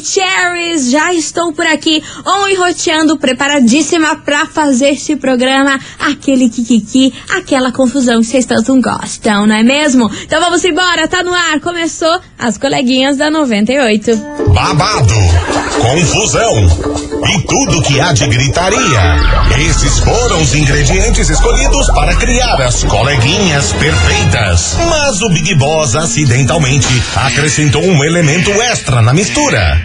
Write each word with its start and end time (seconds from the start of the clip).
Maravicheries, 0.00 0.90
já 0.90 1.12
estou 1.12 1.52
por 1.52 1.66
aqui, 1.66 2.02
on 2.26 2.48
e 2.48 2.54
roteando, 2.54 3.18
preparadíssima 3.18 4.16
pra 4.16 4.46
fazer 4.46 4.90
esse 4.90 5.14
programa, 5.16 5.78
aquele 5.98 6.48
kikiki, 6.48 7.12
aquela 7.36 7.70
confusão 7.70 8.20
que 8.20 8.26
vocês 8.26 8.46
tanto 8.46 8.80
gostam, 8.80 9.46
não 9.46 9.54
é 9.54 9.62
mesmo? 9.62 10.10
Então 10.22 10.40
vamos 10.40 10.64
embora, 10.64 11.06
tá 11.06 11.22
no 11.22 11.34
ar, 11.34 11.60
começou 11.60 12.18
as 12.38 12.56
coleguinhas 12.56 13.18
da 13.18 13.30
98. 13.30 14.16
Babado, 14.54 15.14
confusão 15.80 17.00
e 17.28 17.42
tudo 17.42 17.82
que 17.82 18.00
há 18.00 18.12
de 18.12 18.26
gritaria. 18.26 19.00
Esses 19.68 19.98
foram 19.98 20.40
os 20.40 20.54
ingredientes 20.54 21.28
escolhidos 21.28 21.86
para 21.88 22.14
criar 22.16 22.60
as 22.60 22.82
coleguinhas 22.84 23.72
perfeitas. 23.74 24.76
Mas 24.88 25.20
o 25.22 25.28
Big 25.28 25.54
Boss 25.54 25.94
acidentalmente 25.94 26.88
acrescentou 27.14 27.82
um 27.82 28.02
elemento 28.04 28.50
extra 28.62 29.02
na 29.02 29.12
mistura: 29.12 29.84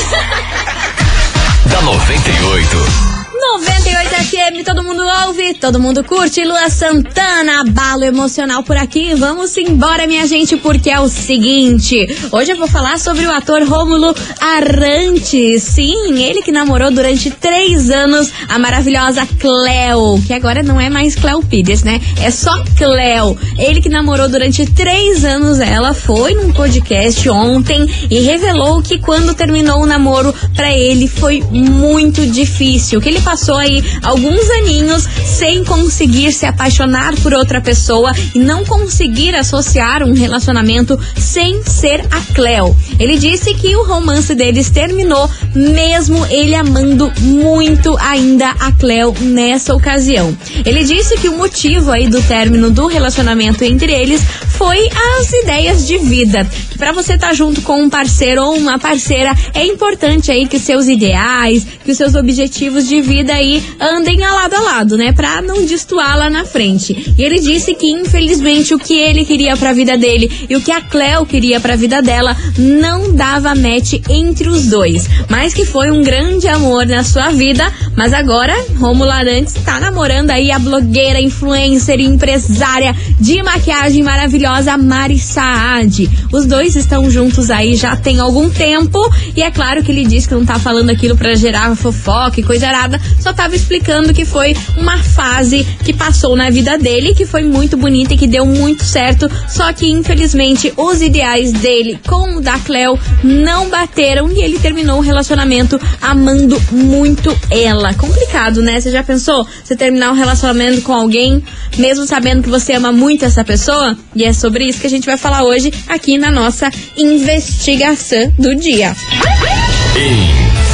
da 1.72 1.82
98. 1.82 3.15
98 3.54 4.10
FM, 4.26 4.66
todo 4.66 4.84
mundo 4.84 5.04
ouve, 5.28 5.54
todo 5.54 5.80
mundo 5.80 6.04
curte. 6.04 6.44
Lua 6.44 6.70
Santana, 6.70 7.62
abalo 7.62 8.04
emocional 8.04 8.64
por 8.64 8.76
aqui. 8.76 9.14
Vamos 9.14 9.56
embora, 9.56 10.08
minha 10.08 10.26
gente, 10.26 10.58
porque 10.58 10.90
é 10.90 11.00
o 11.00 11.08
seguinte: 11.08 12.08
hoje 12.32 12.52
eu 12.52 12.58
vou 12.58 12.68
falar 12.68 12.98
sobre 12.98 13.26
o 13.26 13.32
ator 13.32 13.64
Rômulo 13.64 14.14
Arantes. 14.42 15.64
Sim, 15.64 16.22
ele 16.22 16.42
que 16.42 16.52
namorou 16.52 16.92
durante 16.92 17.30
três 17.30 17.90
anos 17.92 18.32
a 18.50 18.58
maravilhosa 18.58 19.26
Cleo, 19.40 20.22
que 20.26 20.34
agora 20.34 20.64
não 20.64 20.82
é 20.82 20.90
mais 20.90 21.16
Cleo 21.16 21.42
Pires, 21.44 21.84
né? 21.84 22.02
É 22.22 22.32
só 22.32 22.52
Cleo. 22.76 23.38
Ele 23.58 23.80
que 23.80 23.90
namorou 23.90 24.28
durante 24.28 24.66
três 24.66 25.24
anos 25.24 25.60
ela 25.60 25.94
foi 25.94 26.34
num 26.34 26.52
podcast 26.52 27.30
ontem 27.30 27.86
e 28.10 28.20
revelou 28.22 28.82
que 28.82 29.00
quando 29.00 29.36
terminou 29.36 29.84
o 29.84 29.86
namoro, 29.86 30.34
para 30.56 30.76
ele 30.76 31.08
foi 31.08 31.42
muito 31.42 32.26
difícil. 32.26 33.00
Que 33.00 33.10
ele 33.10 33.22
passou 33.22 33.35
passou 33.36 33.58
aí 33.58 33.84
alguns 34.02 34.50
aninhos 34.50 35.04
sem 35.26 35.62
conseguir 35.66 36.32
se 36.32 36.46
apaixonar 36.46 37.14
por 37.18 37.34
outra 37.34 37.60
pessoa 37.60 38.14
e 38.34 38.40
não 38.40 38.64
conseguir 38.64 39.36
associar 39.36 40.04
um 40.04 40.14
relacionamento 40.14 40.98
sem 41.18 41.62
ser 41.62 42.00
a 42.12 42.34
Cleo. 42.34 42.74
Ele 42.98 43.18
disse 43.18 43.54
que 43.54 43.76
o 43.76 43.84
romance 43.84 44.34
deles 44.34 44.70
terminou, 44.70 45.30
mesmo 45.54 46.26
ele 46.28 46.56
amando 46.56 47.12
muito 47.20 47.98
ainda 47.98 48.52
a 48.52 48.72
Cleo 48.72 49.14
nessa 49.20 49.76
ocasião. 49.76 50.36
Ele 50.66 50.86
disse 50.86 51.18
que 51.18 51.28
o 51.28 51.38
motivo 51.38 51.92
aí 51.92 52.08
do 52.08 52.22
término 52.22 52.72
do 52.72 52.88
relacionamento 52.88 53.66
entre 53.66 53.92
eles 53.92 54.22
foi 54.58 54.90
as 55.18 55.34
ideias 55.34 55.88
de 55.88 55.98
vida. 55.98 56.48
Para 56.78 56.92
você 56.92 57.14
estar 57.14 57.30
tá 57.30 57.34
junto 57.34 57.62
com 57.62 57.82
um 57.82 57.90
parceiro 57.90 58.44
ou 58.44 58.58
uma 58.58 58.78
parceira 58.78 59.34
é 59.54 59.66
importante 59.66 60.32
aí 60.32 60.48
que 60.48 60.60
seus 60.60 60.88
ideais, 60.88 61.66
que 61.84 61.92
os 61.92 61.98
seus 61.98 62.16
objetivos 62.16 62.88
de 62.88 63.02
vida 63.02 63.34
aí 63.34 63.64
andem 63.80 64.24
a 64.24 64.34
lado 64.34 64.56
a 64.56 64.60
lado, 64.60 64.98
né? 64.98 65.12
Pra 65.12 65.42
não 65.42 65.66
destoar 65.66 66.18
lá 66.18 66.30
na 66.30 66.46
frente. 66.46 67.14
E 67.18 67.24
ele 67.24 67.40
disse 67.40 67.74
que, 67.74 67.88
infelizmente, 67.88 68.74
o 68.74 68.80
que 68.80 68.98
ele 68.98 69.26
queria 69.26 69.56
pra 69.58 69.74
vida 69.74 69.98
dele 69.98 70.30
e 70.50 70.56
o 70.56 70.62
que 70.62 70.72
a 70.72 70.82
Cleo 70.82 71.26
queria 71.26 71.60
pra 71.60 71.76
vida 71.76 72.02
dela 72.02 72.36
não 72.58 73.14
dava 73.14 73.56
match 73.56 73.94
entre 74.10 74.48
os 74.48 74.68
dois. 74.68 75.08
Mas 75.30 75.54
que 75.54 75.66
foi 75.66 75.92
um 75.92 76.02
grande 76.02 76.48
amor 76.48 76.86
na 76.86 77.04
sua 77.04 77.30
vida. 77.30 77.72
Mas 77.96 78.14
agora, 78.14 78.54
Romulo 78.78 79.12
Arantes 79.12 79.54
tá 79.66 79.80
namorando 79.80 80.32
aí 80.32 80.52
a 80.52 80.60
blogueira, 80.60 81.22
influencer 81.22 82.00
e 82.00 82.06
empresária 82.06 82.96
de 83.20 83.42
maquiagem 83.44 84.04
maravilhosa 84.04 84.45
Mari 84.78 85.18
Saad. 85.18 86.10
Os 86.32 86.46
dois 86.46 86.76
estão 86.76 87.10
juntos 87.10 87.50
aí 87.50 87.76
já 87.76 87.96
tem 87.96 88.20
algum 88.20 88.50
tempo. 88.50 89.00
E 89.36 89.42
é 89.42 89.50
claro 89.50 89.84
que 89.84 89.92
ele 89.92 90.06
disse 90.06 90.28
que 90.28 90.36
não 90.36 90.46
tá 90.46 90.60
falando 90.60 90.90
aquilo 90.92 91.18
pra 91.18 91.34
gerar 91.36 91.76
fofoca 91.76 92.40
e 92.40 92.44
coisa 92.44 92.68
errada. 92.68 93.02
Só 93.20 93.34
tava 93.34 93.56
explicando 93.56 94.14
que 94.14 94.24
foi 94.24 94.56
uma 94.78 94.98
fase 95.00 95.66
que 95.84 95.94
passou 95.94 96.36
na 96.36 96.50
vida 96.50 96.78
dele, 96.78 97.16
que 97.16 97.26
foi 97.26 97.44
muito 97.44 97.76
bonita 97.76 98.14
e 98.14 98.18
que 98.18 98.28
deu 98.28 98.46
muito 98.46 98.84
certo. 98.84 99.30
Só 99.48 99.74
que, 99.74 99.88
infelizmente, 99.88 100.72
os 100.78 101.02
ideais 101.02 101.52
dele 101.52 102.00
com 102.08 102.38
o 102.38 102.42
da 102.42 102.60
Cleo 102.60 103.00
não 103.24 103.70
bateram 103.70 104.32
e 104.32 104.42
ele 104.42 104.60
terminou 104.60 105.00
o 105.00 105.02
relacionamento 105.02 105.80
amando 106.02 106.62
muito 106.72 107.36
ela. 107.50 107.94
Complicado, 107.94 108.62
né? 108.62 108.80
Você 108.80 108.92
já 108.92 109.04
pensou? 109.04 109.46
Você 109.64 109.76
terminar 109.76 110.12
um 110.12 110.16
relacionamento 110.16 110.82
com 110.82 110.94
alguém, 110.94 111.44
mesmo 111.78 112.06
sabendo 112.06 112.44
que 112.44 112.50
você 112.50 112.74
ama 112.74 112.92
muito 112.92 113.26
essa 113.26 113.44
pessoa? 113.44 113.98
E 114.16 114.24
é 114.24 114.35
sobre 114.36 114.66
isso 114.66 114.80
que 114.80 114.88
a 114.88 114.90
gente 114.90 115.06
vai 115.06 115.18
falar 115.18 115.44
hoje 115.44 115.72
aqui 115.88 116.18
na 116.18 116.32
nossa 116.32 116.70
investigação 116.98 118.32
do 118.38 118.56
dia. 118.56 118.96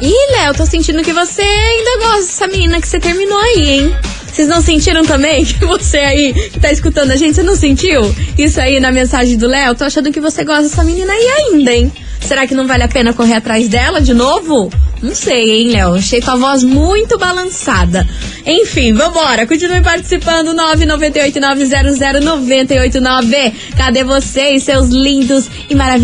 Ih, 0.00 0.32
Léo, 0.32 0.54
tô 0.54 0.66
sentindo 0.66 1.02
que 1.02 1.12
você 1.12 1.42
ainda 1.42 2.06
gosta 2.06 2.20
dessa 2.20 2.46
menina 2.48 2.80
que 2.80 2.86
você 2.86 3.00
terminou 3.00 3.38
aí, 3.38 3.70
hein? 3.70 3.96
Vocês 4.32 4.48
não 4.48 4.60
sentiram 4.60 5.02
também 5.04 5.44
que 5.44 5.64
você 5.64 5.98
aí 5.98 6.32
que 6.50 6.60
tá 6.60 6.70
escutando 6.70 7.12
a 7.12 7.16
gente, 7.16 7.34
você 7.34 7.42
não 7.42 7.56
sentiu 7.56 8.14
isso 8.36 8.60
aí 8.60 8.78
na 8.80 8.92
mensagem 8.92 9.36
do 9.36 9.46
Léo? 9.46 9.74
Tô 9.74 9.84
achando 9.84 10.12
que 10.12 10.20
você 10.20 10.44
gosta 10.44 10.64
dessa 10.64 10.84
menina 10.84 11.12
aí 11.12 11.26
ainda, 11.26 11.72
hein? 11.72 11.92
Será 12.20 12.46
que 12.46 12.54
não 12.54 12.66
vale 12.66 12.82
a 12.82 12.88
pena 12.88 13.12
correr 13.12 13.34
atrás 13.34 13.68
dela 13.68 14.00
de 14.00 14.12
novo? 14.12 14.70
Não 15.02 15.14
sei, 15.14 15.50
hein, 15.50 15.72
Léo? 15.72 15.94
Achei 15.94 16.20
tua 16.20 16.36
voz 16.36 16.62
muito 16.62 17.18
balançada. 17.18 18.06
Enfim, 18.46 18.92
vambora. 18.92 19.46
Continue 19.46 19.80
participando. 19.82 20.54
998900989. 20.54 23.52
Cadê 23.76 24.04
vocês, 24.04 24.62
seus 24.62 24.90
lindos 24.90 25.50
e 25.68 25.74
maravilhosos? 25.74 26.02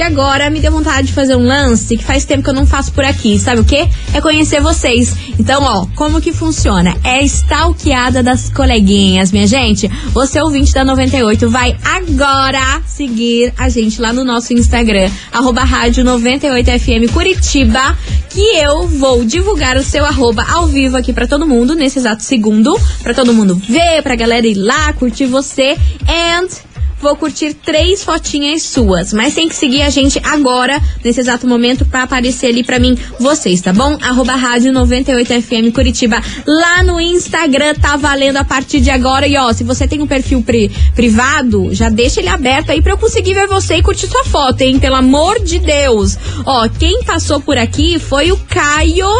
que 0.00 0.04
agora 0.04 0.48
me 0.48 0.60
deu 0.60 0.72
vontade 0.72 1.08
de 1.08 1.12
fazer 1.12 1.36
um 1.36 1.46
lance 1.46 1.94
que 1.94 2.02
faz 2.02 2.24
tempo 2.24 2.42
que 2.42 2.48
eu 2.48 2.54
não 2.54 2.64
faço 2.64 2.90
por 2.90 3.04
aqui. 3.04 3.38
Sabe 3.38 3.60
o 3.60 3.64
que? 3.66 3.86
É 4.14 4.20
conhecer 4.22 4.58
vocês. 4.58 5.14
Então, 5.38 5.62
ó, 5.62 5.86
como 5.94 6.22
que 6.22 6.32
funciona? 6.32 6.96
É 7.04 7.22
stalkeada 7.22 8.22
das 8.22 8.48
coleguinhas, 8.48 9.30
minha 9.30 9.46
gente. 9.46 9.90
Você, 10.14 10.40
ouvinte 10.40 10.72
da 10.72 10.86
98, 10.86 11.50
vai 11.50 11.76
agora 11.84 12.80
seguir 12.86 13.52
a 13.58 13.68
gente 13.68 14.00
lá 14.00 14.10
no 14.10 14.24
nosso 14.24 14.54
Instagram, 14.54 15.10
arroba 15.30 15.64
rádio 15.64 16.02
98FM 16.02 17.12
Curitiba, 17.12 17.94
que 18.30 18.56
eu 18.56 18.88
vou 18.88 19.22
divulgar 19.22 19.76
o 19.76 19.82
seu 19.82 20.06
arroba 20.06 20.46
ao 20.48 20.66
vivo 20.66 20.96
aqui 20.96 21.12
para 21.12 21.26
todo 21.26 21.46
mundo, 21.46 21.74
nesse 21.74 21.98
exato 21.98 22.22
segundo, 22.22 22.74
para 23.02 23.12
todo 23.12 23.34
mundo 23.34 23.54
ver, 23.68 24.02
pra 24.02 24.16
galera 24.16 24.46
ir 24.46 24.54
lá, 24.54 24.94
curtir 24.94 25.26
você. 25.26 25.76
And 26.08 26.69
vou 27.00 27.16
curtir 27.16 27.54
três 27.54 28.04
fotinhas 28.04 28.62
suas. 28.62 29.12
Mas 29.12 29.34
tem 29.34 29.48
que 29.48 29.54
seguir 29.54 29.82
a 29.82 29.90
gente 29.90 30.20
agora, 30.22 30.80
nesse 31.04 31.20
exato 31.20 31.46
momento, 31.46 31.84
para 31.84 32.02
aparecer 32.02 32.48
ali 32.48 32.62
para 32.62 32.78
mim 32.78 32.96
vocês, 33.18 33.60
tá 33.60 33.72
bom? 33.72 33.98
Arroba 34.02 34.34
Rádio 34.34 34.72
98FM 34.72 35.72
Curitiba. 35.72 36.22
Lá 36.46 36.82
no 36.82 37.00
Instagram 37.00 37.74
tá 37.74 37.96
valendo 37.96 38.36
a 38.36 38.44
partir 38.44 38.80
de 38.80 38.90
agora. 38.90 39.26
E 39.26 39.36
ó, 39.36 39.52
se 39.52 39.64
você 39.64 39.88
tem 39.88 40.00
um 40.00 40.06
perfil 40.06 40.42
pri 40.42 40.70
privado, 40.94 41.74
já 41.74 41.88
deixa 41.88 42.20
ele 42.20 42.28
aberto 42.28 42.70
aí 42.70 42.82
pra 42.82 42.92
eu 42.92 42.98
conseguir 42.98 43.34
ver 43.34 43.46
você 43.46 43.76
e 43.76 43.82
curtir 43.82 44.06
sua 44.06 44.24
foto, 44.24 44.60
hein? 44.60 44.78
Pelo 44.78 44.96
amor 44.96 45.40
de 45.40 45.58
Deus. 45.58 46.16
Ó, 46.44 46.68
quem 46.68 47.02
passou 47.04 47.40
por 47.40 47.56
aqui 47.56 47.98
foi 47.98 48.30
o 48.32 48.36
Caio. 48.36 49.10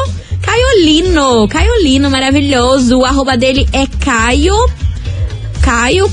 Caiolino, 0.43 1.47
Caiolino, 1.49 2.11
maravilhoso. 2.11 2.99
O 2.99 3.05
arroba 3.05 3.37
dele 3.37 3.69
é 3.73 3.87
Caio 4.03 4.55
Caio 5.61 6.11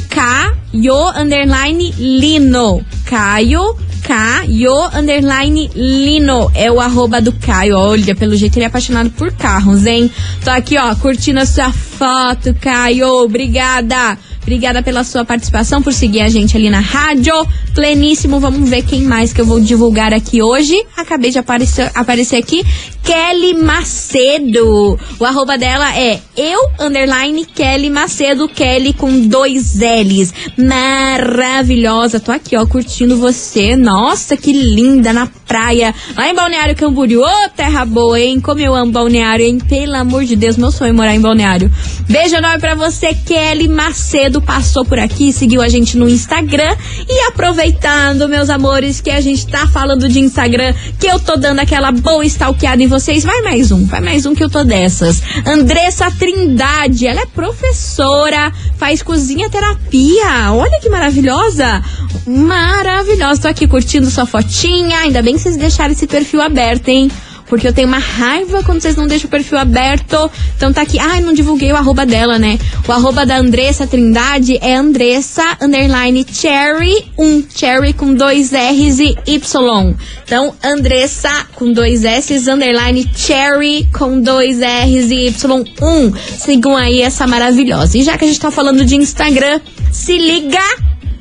Caio 0.77 1.09
underline 1.19 1.91
Lino. 1.97 2.85
Caio 3.03 3.75
Caio 4.03 4.75
underline 4.93 5.71
Lino. 5.73 6.51
É 6.53 6.71
o 6.71 6.79
arroba 6.79 7.19
do 7.19 7.31
Caio. 7.33 7.75
Olha, 7.75 8.15
pelo 8.15 8.35
jeito 8.35 8.57
ele 8.57 8.65
é 8.65 8.67
apaixonado 8.67 9.09
por 9.09 9.31
carros, 9.33 9.87
hein? 9.87 10.11
Tô 10.43 10.51
aqui, 10.51 10.77
ó, 10.77 10.93
curtindo 10.95 11.39
a 11.39 11.47
sua 11.47 11.71
foto, 11.71 12.53
Caio. 12.61 13.07
Obrigada. 13.23 14.17
Obrigada 14.47 14.81
pela 14.81 15.03
sua 15.03 15.25
participação, 15.25 15.81
por 15.81 15.91
seguir 15.91 16.21
a 16.21 16.29
gente 16.29 16.55
ali 16.55 16.69
na 16.69 16.79
rádio. 16.79 17.33
Pleníssimo, 17.73 18.39
vamos 18.39 18.69
ver 18.69 18.81
quem 18.81 19.01
mais 19.01 19.33
que 19.33 19.41
eu 19.41 19.45
vou 19.45 19.59
divulgar 19.59 20.13
aqui 20.13 20.41
hoje. 20.41 20.73
Acabei 20.95 21.31
de 21.31 21.37
aparecer, 21.37 21.91
aparecer 21.93 22.37
aqui. 22.37 22.63
Kelly 23.07 23.53
Macedo. 23.53 24.99
O 25.17 25.23
arroba 25.23 25.57
dela 25.57 25.97
é 25.97 26.19
eu, 26.35 26.59
underline, 26.77 27.45
Kelly 27.45 27.89
Macedo, 27.89 28.49
Kelly 28.49 28.91
com 28.91 29.27
dois 29.27 29.79
L's. 29.79 30.33
Maravilhosa. 30.57 32.19
Tô 32.19 32.33
aqui, 32.33 32.57
ó, 32.57 32.65
curtindo 32.65 33.15
você. 33.15 33.77
Nossa, 33.77 34.35
que 34.35 34.51
linda 34.51 35.13
na 35.13 35.25
praia. 35.47 35.95
Lá 36.17 36.29
em 36.29 36.35
Balneário 36.35 36.75
Camboriú. 36.75 37.21
Ô, 37.21 37.49
terra 37.55 37.85
boa, 37.85 38.19
hein? 38.19 38.41
Como 38.41 38.59
eu 38.59 38.75
amo 38.75 38.91
Balneário, 38.91 39.45
hein? 39.45 39.57
Pelo 39.57 39.95
amor 39.95 40.25
de 40.25 40.35
Deus, 40.35 40.57
meu 40.57 40.69
sonho 40.69 40.89
é 40.89 40.93
morar 40.93 41.15
em 41.15 41.21
Balneário. 41.21 41.71
Beijo 42.09 42.35
enorme 42.35 42.59
pra 42.59 42.75
você, 42.75 43.13
Kelly 43.13 43.69
Macedo. 43.69 44.41
Passou 44.41 44.83
por 44.83 44.99
aqui, 44.99 45.31
seguiu 45.31 45.61
a 45.61 45.69
gente 45.69 45.97
no 45.97 46.09
Instagram. 46.09 46.75
E 47.07 47.21
aproveitando, 47.29 48.27
meus 48.27 48.49
amores, 48.49 48.99
que 48.99 49.09
a 49.09 49.21
gente 49.21 49.47
tá 49.47 49.65
falando 49.65 50.09
de 50.09 50.19
Instagram, 50.19 50.73
que 50.99 51.07
eu 51.07 51.19
tô 51.19 51.37
dando 51.37 51.59
aquela 51.59 51.91
boa 51.93 52.25
stalkeada 52.25 52.83
em 52.83 52.87
vocês. 52.99 53.23
Vai 53.23 53.41
mais 53.43 53.71
um, 53.71 53.85
vai 53.85 54.01
mais 54.01 54.25
um 54.25 54.33
que 54.33 54.43
eu 54.43 54.49
tô 54.49 54.63
dessas. 54.63 55.21
Andressa 55.45 56.09
Trindade, 56.09 57.05
ela 57.05 57.21
é 57.21 57.25
professora, 57.27 58.51
faz 58.75 59.03
cozinha 59.03 59.49
terapia. 59.51 60.51
Olha 60.51 60.79
que 60.81 60.89
maravilhosa! 60.89 61.83
Maravilhosa. 62.25 63.43
Tô 63.43 63.47
aqui 63.47 63.67
curtindo 63.67 64.09
sua 64.09 64.25
fotinha. 64.25 64.99
Ainda 64.99 65.21
bem 65.21 65.35
que 65.35 65.41
vocês 65.41 65.55
deixaram 65.55 65.93
esse 65.93 66.07
perfil 66.07 66.41
aberto, 66.41 66.89
hein? 66.89 67.11
Porque 67.47 67.67
eu 67.67 67.73
tenho 67.73 67.87
uma 67.87 67.99
raiva 67.99 68.63
quando 68.63 68.81
vocês 68.81 68.95
não 68.95 69.07
deixam 69.07 69.27
o 69.27 69.31
perfil 69.31 69.57
aberto. 69.57 70.29
Então 70.55 70.71
tá 70.71 70.81
aqui. 70.81 70.99
Ai, 70.99 71.21
não 71.21 71.33
divulguei 71.33 71.71
o 71.71 71.75
arroba 71.75 72.05
dela, 72.05 72.37
né? 72.37 72.59
O 72.87 72.91
arroba 72.91 73.25
da 73.25 73.37
Andressa 73.37 73.87
Trindade 73.87 74.57
é 74.61 74.75
Andressa 74.75 75.57
underline 75.61 76.25
Cherry, 76.31 77.05
um 77.17 77.43
Cherry 77.49 77.93
com 77.93 78.13
dois 78.13 78.51
R's 78.51 78.99
e 78.99 79.15
Y. 79.25 79.95
Então, 80.23 80.53
Andressa 80.63 81.47
com 81.53 81.71
dois 81.71 82.03
S's, 82.03 82.47
underline 82.47 83.09
Cherry 83.15 83.87
com 83.97 84.19
dois 84.19 84.59
R's 84.59 85.11
e 85.11 85.27
Y, 85.27 85.63
um. 85.81 86.13
Sigam 86.37 86.75
aí 86.75 87.01
essa 87.01 87.25
maravilhosa. 87.25 87.97
E 87.97 88.03
já 88.03 88.17
que 88.17 88.25
a 88.25 88.27
gente 88.27 88.39
tá 88.39 88.51
falando 88.51 88.85
de 88.85 88.95
Instagram, 88.95 89.59
se 89.91 90.17
liga 90.17 90.59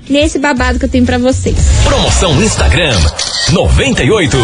nesse 0.09 0.39
babado 0.39 0.79
que 0.79 0.85
eu 0.85 0.89
tenho 0.89 1.05
para 1.05 1.19
vocês. 1.19 1.57
Promoção 1.85 2.43
Instagram 2.43 2.97
98. 3.53 4.37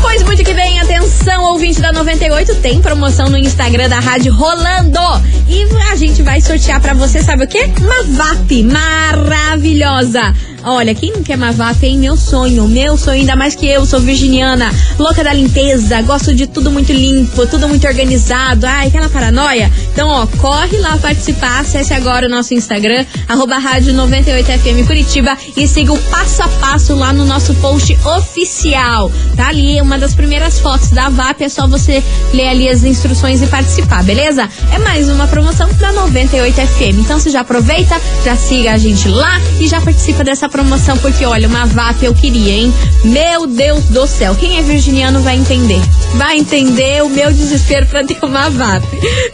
Pois 0.00 0.22
muito 0.22 0.44
que 0.44 0.54
bem, 0.54 0.78
atenção, 0.80 1.44
ouvinte 1.44 1.80
da 1.80 1.92
98, 1.92 2.54
tem 2.56 2.80
promoção 2.80 3.28
no 3.28 3.38
Instagram 3.38 3.88
da 3.88 3.98
Rádio 3.98 4.32
Rolando. 4.32 5.00
E 5.48 5.64
a 5.90 5.96
gente 5.96 6.22
vai 6.22 6.40
sortear 6.40 6.80
para 6.80 6.94
você, 6.94 7.22
sabe 7.22 7.44
o 7.44 7.48
quê? 7.48 7.70
Uma 7.80 8.02
VAP 8.04 8.62
maravilhosa 8.64 10.34
Olha, 10.66 10.94
quem 10.94 11.12
não 11.12 11.22
quer 11.22 11.36
Mavap, 11.36 11.84
hein? 11.84 11.98
Meu 11.98 12.16
sonho, 12.16 12.66
meu 12.66 12.96
sonho, 12.96 13.20
ainda 13.20 13.36
mais 13.36 13.54
que 13.54 13.66
eu, 13.66 13.84
sou 13.84 14.00
virginiana, 14.00 14.72
louca 14.98 15.22
da 15.22 15.30
limpeza, 15.30 16.00
gosto 16.00 16.34
de 16.34 16.46
tudo 16.46 16.70
muito 16.70 16.90
limpo, 16.90 17.46
tudo 17.46 17.68
muito 17.68 17.86
organizado. 17.86 18.66
Ai, 18.66 18.88
aquela 18.88 19.10
paranoia. 19.10 19.70
Então, 19.92 20.08
ó, 20.08 20.26
corre 20.38 20.78
lá 20.78 20.96
participar, 20.96 21.60
acesse 21.60 21.92
agora 21.92 22.26
o 22.26 22.30
nosso 22.30 22.54
Instagram, 22.54 23.04
arroba 23.28 23.58
rádio 23.58 23.92
98FM 23.92 24.86
Curitiba 24.86 25.36
e 25.54 25.68
siga 25.68 25.92
o 25.92 25.98
passo 26.04 26.42
a 26.42 26.48
passo 26.48 26.94
lá 26.94 27.12
no 27.12 27.26
nosso 27.26 27.54
post 27.56 27.94
oficial. 28.16 29.12
Tá 29.36 29.48
ali, 29.48 29.78
uma 29.82 29.98
das 29.98 30.14
primeiras 30.14 30.58
fotos 30.58 30.88
da 30.88 31.10
VAP, 31.10 31.42
é 31.42 31.48
só 31.50 31.68
você 31.68 32.02
ler 32.32 32.48
ali 32.48 32.70
as 32.70 32.84
instruções 32.84 33.42
e 33.42 33.46
participar, 33.48 34.02
beleza? 34.02 34.48
É 34.72 34.78
mais 34.78 35.10
uma 35.10 35.26
promoção 35.26 35.68
da 35.74 35.92
98FM. 35.92 37.00
Então, 37.00 37.20
você 37.20 37.28
já 37.28 37.40
aproveita, 37.40 38.00
já 38.24 38.34
siga 38.34 38.72
a 38.72 38.78
gente 38.78 39.08
lá 39.08 39.38
e 39.60 39.68
já 39.68 39.78
participa 39.82 40.24
dessa 40.24 40.48
promoção, 40.54 40.96
porque 40.98 41.26
olha, 41.26 41.48
uma 41.48 41.66
VAP 41.66 42.04
eu 42.04 42.14
queria, 42.14 42.52
hein? 42.52 42.72
Meu 43.02 43.44
Deus 43.44 43.86
do 43.86 44.06
céu, 44.06 44.36
quem 44.36 44.56
é 44.56 44.62
virginiano 44.62 45.20
vai 45.20 45.34
entender. 45.34 45.80
Vai 46.14 46.36
entender 46.38 47.02
o 47.02 47.08
meu 47.08 47.32
desespero 47.32 47.86
pra 47.86 48.04
ter 48.04 48.18
uma 48.22 48.48
VAP. 48.48 48.84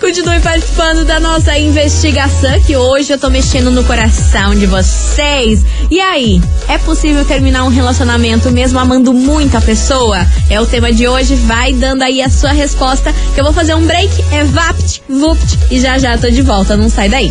Continue 0.00 0.40
participando 0.40 1.04
da 1.04 1.20
nossa 1.20 1.58
investigação, 1.58 2.58
que 2.62 2.74
hoje 2.74 3.12
eu 3.12 3.18
tô 3.18 3.28
mexendo 3.28 3.70
no 3.70 3.84
coração 3.84 4.54
de 4.54 4.64
vocês. 4.64 5.62
E 5.90 6.00
aí, 6.00 6.42
é 6.66 6.78
possível 6.78 7.22
terminar 7.26 7.64
um 7.64 7.68
relacionamento 7.68 8.50
mesmo 8.50 8.78
amando 8.78 9.12
muito 9.12 9.58
a 9.58 9.60
pessoa? 9.60 10.26
É 10.48 10.58
o 10.58 10.64
tema 10.64 10.90
de 10.90 11.06
hoje, 11.06 11.34
vai 11.34 11.74
dando 11.74 12.00
aí 12.00 12.22
a 12.22 12.30
sua 12.30 12.52
resposta, 12.52 13.14
que 13.34 13.38
eu 13.38 13.44
vou 13.44 13.52
fazer 13.52 13.74
um 13.74 13.84
break, 13.84 14.24
é 14.32 14.42
VAPT, 14.44 15.02
VUPT, 15.06 15.58
e 15.70 15.80
já 15.80 15.98
já 15.98 16.16
tô 16.16 16.30
de 16.30 16.40
volta, 16.40 16.78
não 16.78 16.88
sai 16.88 17.10
daí. 17.10 17.30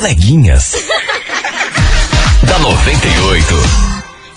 Coleguinhas. 0.00 0.72
da 2.48 2.58
98. 2.58 3.54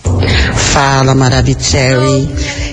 Fala, 0.55 1.15
Maravicherry. 1.15 2.29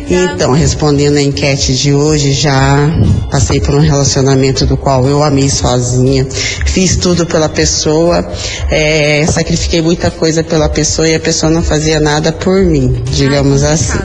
Então, 0.09 0.51
respondendo 0.51 1.17
a 1.17 1.21
enquete 1.21 1.75
de 1.75 1.93
hoje, 1.93 2.33
já 2.33 2.89
passei 3.31 3.59
por 3.59 3.75
um 3.75 3.79
relacionamento 3.79 4.65
do 4.65 4.75
qual 4.75 5.07
eu 5.07 5.23
amei 5.23 5.49
sozinha, 5.49 6.27
fiz 6.65 6.97
tudo 6.97 7.25
pela 7.25 7.49
pessoa, 7.49 8.27
é, 8.69 9.25
sacrifiquei 9.25 9.81
muita 9.81 10.11
coisa 10.11 10.43
pela 10.43 10.69
pessoa 10.69 11.07
e 11.07 11.15
a 11.15 11.19
pessoa 11.19 11.51
não 11.51 11.63
fazia 11.63 11.99
nada 11.99 12.31
por 12.31 12.63
mim, 12.63 13.03
digamos 13.11 13.63
assim. 13.63 13.99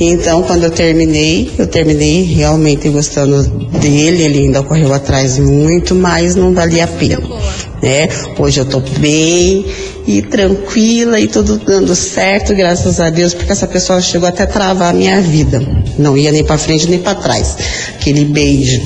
Então, 0.00 0.42
quando 0.42 0.64
eu 0.64 0.70
terminei, 0.70 1.52
eu 1.58 1.66
terminei 1.66 2.22
realmente 2.22 2.88
gostando 2.88 3.42
dele, 3.78 4.22
ele 4.22 4.38
ainda 4.40 4.62
correu 4.62 4.92
atrás 4.92 5.38
muito, 5.38 5.94
mas 5.94 6.34
não 6.34 6.52
valia 6.52 6.84
a 6.84 6.88
pena. 6.88 7.22
Né? 7.84 8.08
Hoje 8.38 8.60
eu 8.60 8.64
tô 8.64 8.80
bem 8.80 9.66
e 10.06 10.22
tranquila 10.22 11.20
e 11.20 11.28
tudo 11.28 11.58
dando 11.58 11.94
certo, 11.94 12.54
graças 12.54 12.98
a 12.98 13.10
Deus, 13.10 13.34
porque 13.34 13.52
essa 13.52 13.66
pessoa 13.66 14.00
chegou 14.00 14.26
até 14.26 14.44
a 14.44 14.46
travar 14.46 14.88
a 14.88 14.96
minha 14.96 15.20
vida. 15.20 15.60
Não 15.98 16.16
ia 16.16 16.32
nem 16.32 16.42
para 16.42 16.56
frente 16.56 16.88
nem 16.88 16.98
para 16.98 17.14
trás. 17.14 17.58
Aquele 17.94 18.24
beijo. 18.24 18.80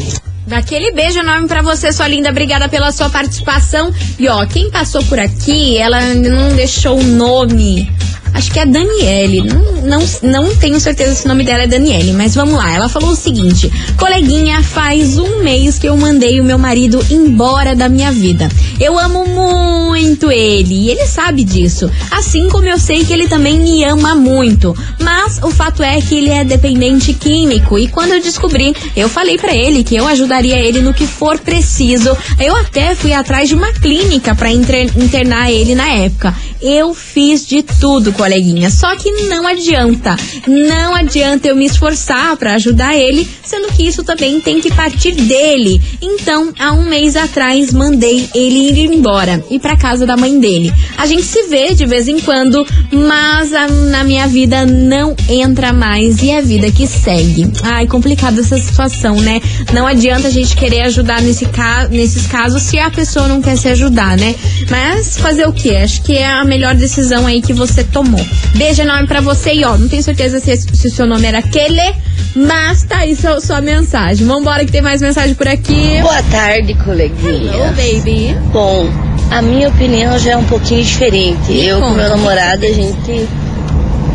Daquele 0.48 0.90
beijo 0.90 1.20
enorme 1.20 1.46
para 1.46 1.62
você, 1.62 1.92
sua 1.92 2.08
linda. 2.08 2.30
Obrigada 2.30 2.68
pela 2.68 2.90
sua 2.90 3.08
participação. 3.08 3.94
E 4.18 4.26
ó, 4.28 4.44
quem 4.46 4.68
passou 4.68 5.04
por 5.04 5.20
aqui, 5.20 5.78
ela 5.78 6.00
não 6.14 6.56
deixou 6.56 6.98
o 6.98 7.02
nome 7.04 7.88
Acho 8.34 8.50
que 8.50 8.58
é 8.58 8.62
a 8.62 8.64
Daniele. 8.64 9.42
Não, 9.42 9.82
não, 9.82 10.06
não 10.22 10.56
tenho 10.56 10.78
certeza 10.80 11.14
se 11.14 11.24
o 11.24 11.28
nome 11.28 11.44
dela 11.44 11.64
é 11.64 11.66
Daniele, 11.66 12.12
mas 12.12 12.34
vamos 12.34 12.54
lá. 12.54 12.72
Ela 12.72 12.88
falou 12.88 13.10
o 13.10 13.16
seguinte: 13.16 13.70
Coleguinha, 13.96 14.62
faz 14.62 15.18
um 15.18 15.42
mês 15.42 15.78
que 15.78 15.88
eu 15.88 15.96
mandei 15.96 16.40
o 16.40 16.44
meu 16.44 16.58
marido 16.58 17.04
embora 17.10 17.74
da 17.74 17.88
minha 17.88 18.12
vida. 18.12 18.48
Eu 18.78 18.98
amo 18.98 19.24
muito 19.26 20.30
ele 20.30 20.74
e 20.74 20.90
ele 20.90 21.06
sabe 21.06 21.42
disso. 21.42 21.90
Assim 22.10 22.48
como 22.48 22.68
eu 22.68 22.78
sei 22.78 23.04
que 23.04 23.12
ele 23.12 23.28
também 23.28 23.58
me 23.58 23.84
ama 23.84 24.14
muito. 24.14 24.76
Mas 25.00 25.38
o 25.42 25.50
fato 25.50 25.82
é 25.82 26.00
que 26.00 26.16
ele 26.16 26.30
é 26.30 26.44
dependente 26.44 27.12
químico 27.12 27.78
e 27.78 27.88
quando 27.88 28.12
eu 28.12 28.20
descobri, 28.20 28.74
eu 28.94 29.08
falei 29.08 29.38
para 29.38 29.54
ele 29.54 29.82
que 29.82 29.96
eu 29.96 30.06
ajudaria 30.06 30.58
ele 30.58 30.80
no 30.80 30.94
que 30.94 31.06
for 31.06 31.38
preciso. 31.38 32.16
Eu 32.38 32.54
até 32.56 32.94
fui 32.94 33.12
atrás 33.12 33.48
de 33.48 33.54
uma 33.54 33.72
clínica 33.72 34.34
para 34.34 34.50
internar 34.50 35.50
ele 35.50 35.74
na 35.74 35.88
época. 35.88 36.34
Eu 36.60 36.94
fiz 36.94 37.46
de 37.46 37.62
tudo 37.62 38.12
coleguinha. 38.18 38.68
Só 38.68 38.94
que 38.96 39.10
não 39.28 39.46
adianta. 39.46 40.16
Não 40.46 40.94
adianta 40.94 41.48
eu 41.48 41.56
me 41.56 41.64
esforçar 41.64 42.36
para 42.36 42.54
ajudar 42.54 42.96
ele, 42.96 43.26
sendo 43.44 43.72
que 43.72 43.86
isso 43.86 44.02
também 44.02 44.40
tem 44.40 44.60
que 44.60 44.74
partir 44.74 45.12
dele. 45.12 45.80
Então, 46.02 46.52
há 46.58 46.72
um 46.72 46.82
mês 46.82 47.16
atrás, 47.16 47.72
mandei 47.72 48.28
ele 48.34 48.72
ir 48.72 48.92
embora 48.92 49.42
e 49.48 49.58
para 49.58 49.76
casa 49.76 50.04
da 50.04 50.16
mãe 50.16 50.38
dele. 50.38 50.72
A 50.96 51.06
gente 51.06 51.22
se 51.22 51.44
vê 51.44 51.72
de 51.74 51.86
vez 51.86 52.08
em 52.08 52.18
quando, 52.20 52.66
mas 52.92 53.54
a, 53.54 53.68
na 53.68 54.02
minha 54.02 54.26
vida 54.26 54.66
não 54.66 55.14
entra 55.28 55.72
mais 55.72 56.20
e 56.20 56.30
é 56.30 56.38
a 56.38 56.42
vida 56.42 56.70
que 56.72 56.86
segue. 56.86 57.50
Ai, 57.62 57.86
complicada 57.86 58.40
essa 58.40 58.58
situação, 58.58 59.20
né? 59.20 59.40
Não 59.72 59.86
adianta 59.86 60.26
a 60.26 60.30
gente 60.30 60.56
querer 60.56 60.82
ajudar 60.82 61.22
nesse 61.22 61.46
ca 61.46 61.86
nesses 61.88 62.26
casos 62.26 62.62
se 62.62 62.78
a 62.78 62.90
pessoa 62.90 63.28
não 63.28 63.40
quer 63.40 63.56
se 63.56 63.68
ajudar, 63.68 64.16
né? 64.16 64.34
Mas 64.68 65.16
fazer 65.16 65.46
o 65.46 65.52
que? 65.52 65.76
Acho 65.76 66.02
que 66.02 66.16
é 66.16 66.26
a 66.26 66.44
melhor 66.44 66.74
decisão 66.74 67.26
aí 67.26 67.40
que 67.40 67.52
você 67.52 67.84
tomar 67.84 68.07
amor. 68.08 68.26
Beijo 68.56 68.82
enorme 68.82 69.06
pra 69.06 69.20
você 69.20 69.52
e 69.52 69.64
ó, 69.64 69.76
não 69.76 69.88
tenho 69.88 70.02
certeza 70.02 70.40
se, 70.40 70.56
se 70.56 70.88
o 70.88 70.90
seu 70.90 71.06
nome 71.06 71.26
era 71.26 71.42
Kele, 71.42 71.94
mas 72.34 72.82
tá 72.82 72.98
aí 72.98 73.14
sua, 73.14 73.40
sua 73.40 73.60
mensagem. 73.60 74.26
Vambora 74.26 74.64
que 74.64 74.72
tem 74.72 74.82
mais 74.82 75.00
mensagem 75.00 75.34
por 75.34 75.46
aqui. 75.46 76.00
Boa 76.00 76.22
tarde, 76.24 76.74
coleguinha. 76.74 77.52
Hello, 77.52 77.68
baby. 77.68 78.36
Bom, 78.52 78.88
a 79.30 79.42
minha 79.42 79.68
opinião 79.68 80.18
já 80.18 80.32
é 80.32 80.36
um 80.36 80.44
pouquinho 80.44 80.82
diferente. 80.82 81.50
Me 81.50 81.66
eu 81.66 81.80
conta. 81.80 81.88
com 81.88 81.96
meu 81.96 82.08
namorado, 82.08 82.64
a 82.64 82.72
gente 82.72 83.28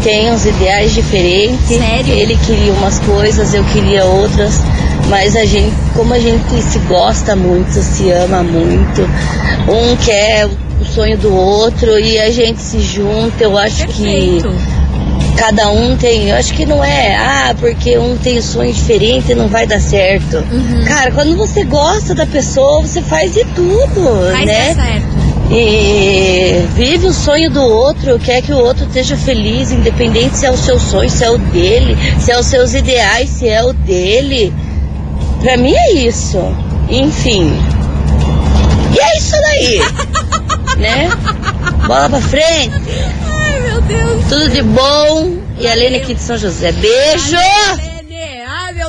tem 0.03 0.31
uns 0.31 0.45
ideais 0.45 0.93
diferentes. 0.93 1.67
Sério? 1.67 2.13
Ele 2.13 2.37
queria 2.45 2.73
umas 2.73 2.99
coisas, 2.99 3.53
eu 3.53 3.63
queria 3.65 4.03
outras. 4.03 4.59
Mas 5.09 5.35
a 5.35 5.45
gente, 5.45 5.75
como 5.93 6.13
a 6.13 6.19
gente 6.19 6.61
se 6.61 6.79
gosta 6.79 7.35
muito, 7.35 7.73
se 7.81 8.09
ama 8.09 8.41
muito, 8.41 9.01
um 9.67 9.95
quer 9.97 10.49
o 10.83 10.85
sonho 10.85 11.17
do 11.17 11.33
outro 11.33 11.97
e 11.97 12.19
a 12.19 12.29
gente 12.29 12.61
se 12.61 12.79
junta, 12.81 13.43
eu 13.43 13.57
acho 13.57 13.87
Perfeito. 13.87 14.49
que 14.49 15.35
cada 15.37 15.71
um 15.71 15.95
tem, 15.97 16.29
eu 16.29 16.35
acho 16.35 16.53
que 16.53 16.65
não 16.65 16.83
é, 16.83 17.15
ah, 17.15 17.55
porque 17.59 17.97
um 17.97 18.17
tem 18.17 18.41
sonho 18.41 18.71
diferente 18.71 19.33
não 19.33 19.47
vai 19.47 19.65
dar 19.65 19.79
certo. 19.79 20.37
Uhum. 20.37 20.83
Cara, 20.85 21.11
quando 21.11 21.35
você 21.35 21.63
gosta 21.63 22.13
da 22.13 22.25
pessoa, 22.25 22.81
você 22.81 23.01
faz 23.01 23.33
de 23.33 23.43
tudo, 23.55 24.31
Mas 24.31 24.45
né? 24.45 24.75
tá 24.75 24.83
certo. 24.83 25.23
E 25.51 26.65
vive 26.75 27.07
o 27.07 27.13
sonho 27.13 27.49
do 27.49 27.61
outro, 27.61 28.17
quer 28.19 28.41
que 28.41 28.53
o 28.53 28.57
outro 28.57 28.85
esteja 28.85 29.15
feliz, 29.15 29.71
independente 29.71 30.37
se 30.37 30.45
é 30.45 30.51
o 30.51 30.57
seu 30.57 30.79
sonho, 30.79 31.09
se 31.09 31.23
é 31.23 31.29
o 31.29 31.37
dele, 31.37 31.97
se 32.19 32.31
é 32.31 32.39
os 32.39 32.45
seus 32.45 32.73
ideais, 32.73 33.29
se 33.29 33.47
é 33.47 33.63
o 33.63 33.73
dele. 33.73 34.53
Pra 35.41 35.57
mim 35.57 35.73
é 35.75 35.93
isso. 35.95 36.39
Enfim. 36.89 37.53
E 38.93 38.99
é 38.99 39.17
isso 39.17 39.31
daí. 39.31 39.81
né? 40.83 41.09
Bola 41.87 42.09
pra 42.09 42.21
frente. 42.21 42.75
Ai, 43.25 43.59
meu 43.61 43.81
Deus. 43.81 44.25
Tudo 44.27 44.49
de 44.49 44.61
bom. 44.61 45.37
E 45.57 45.67
a 45.67 45.73
Lene 45.73 45.97
aqui 45.97 46.13
de 46.13 46.21
São 46.21 46.37
José. 46.37 46.71
Beijo! 46.73 47.92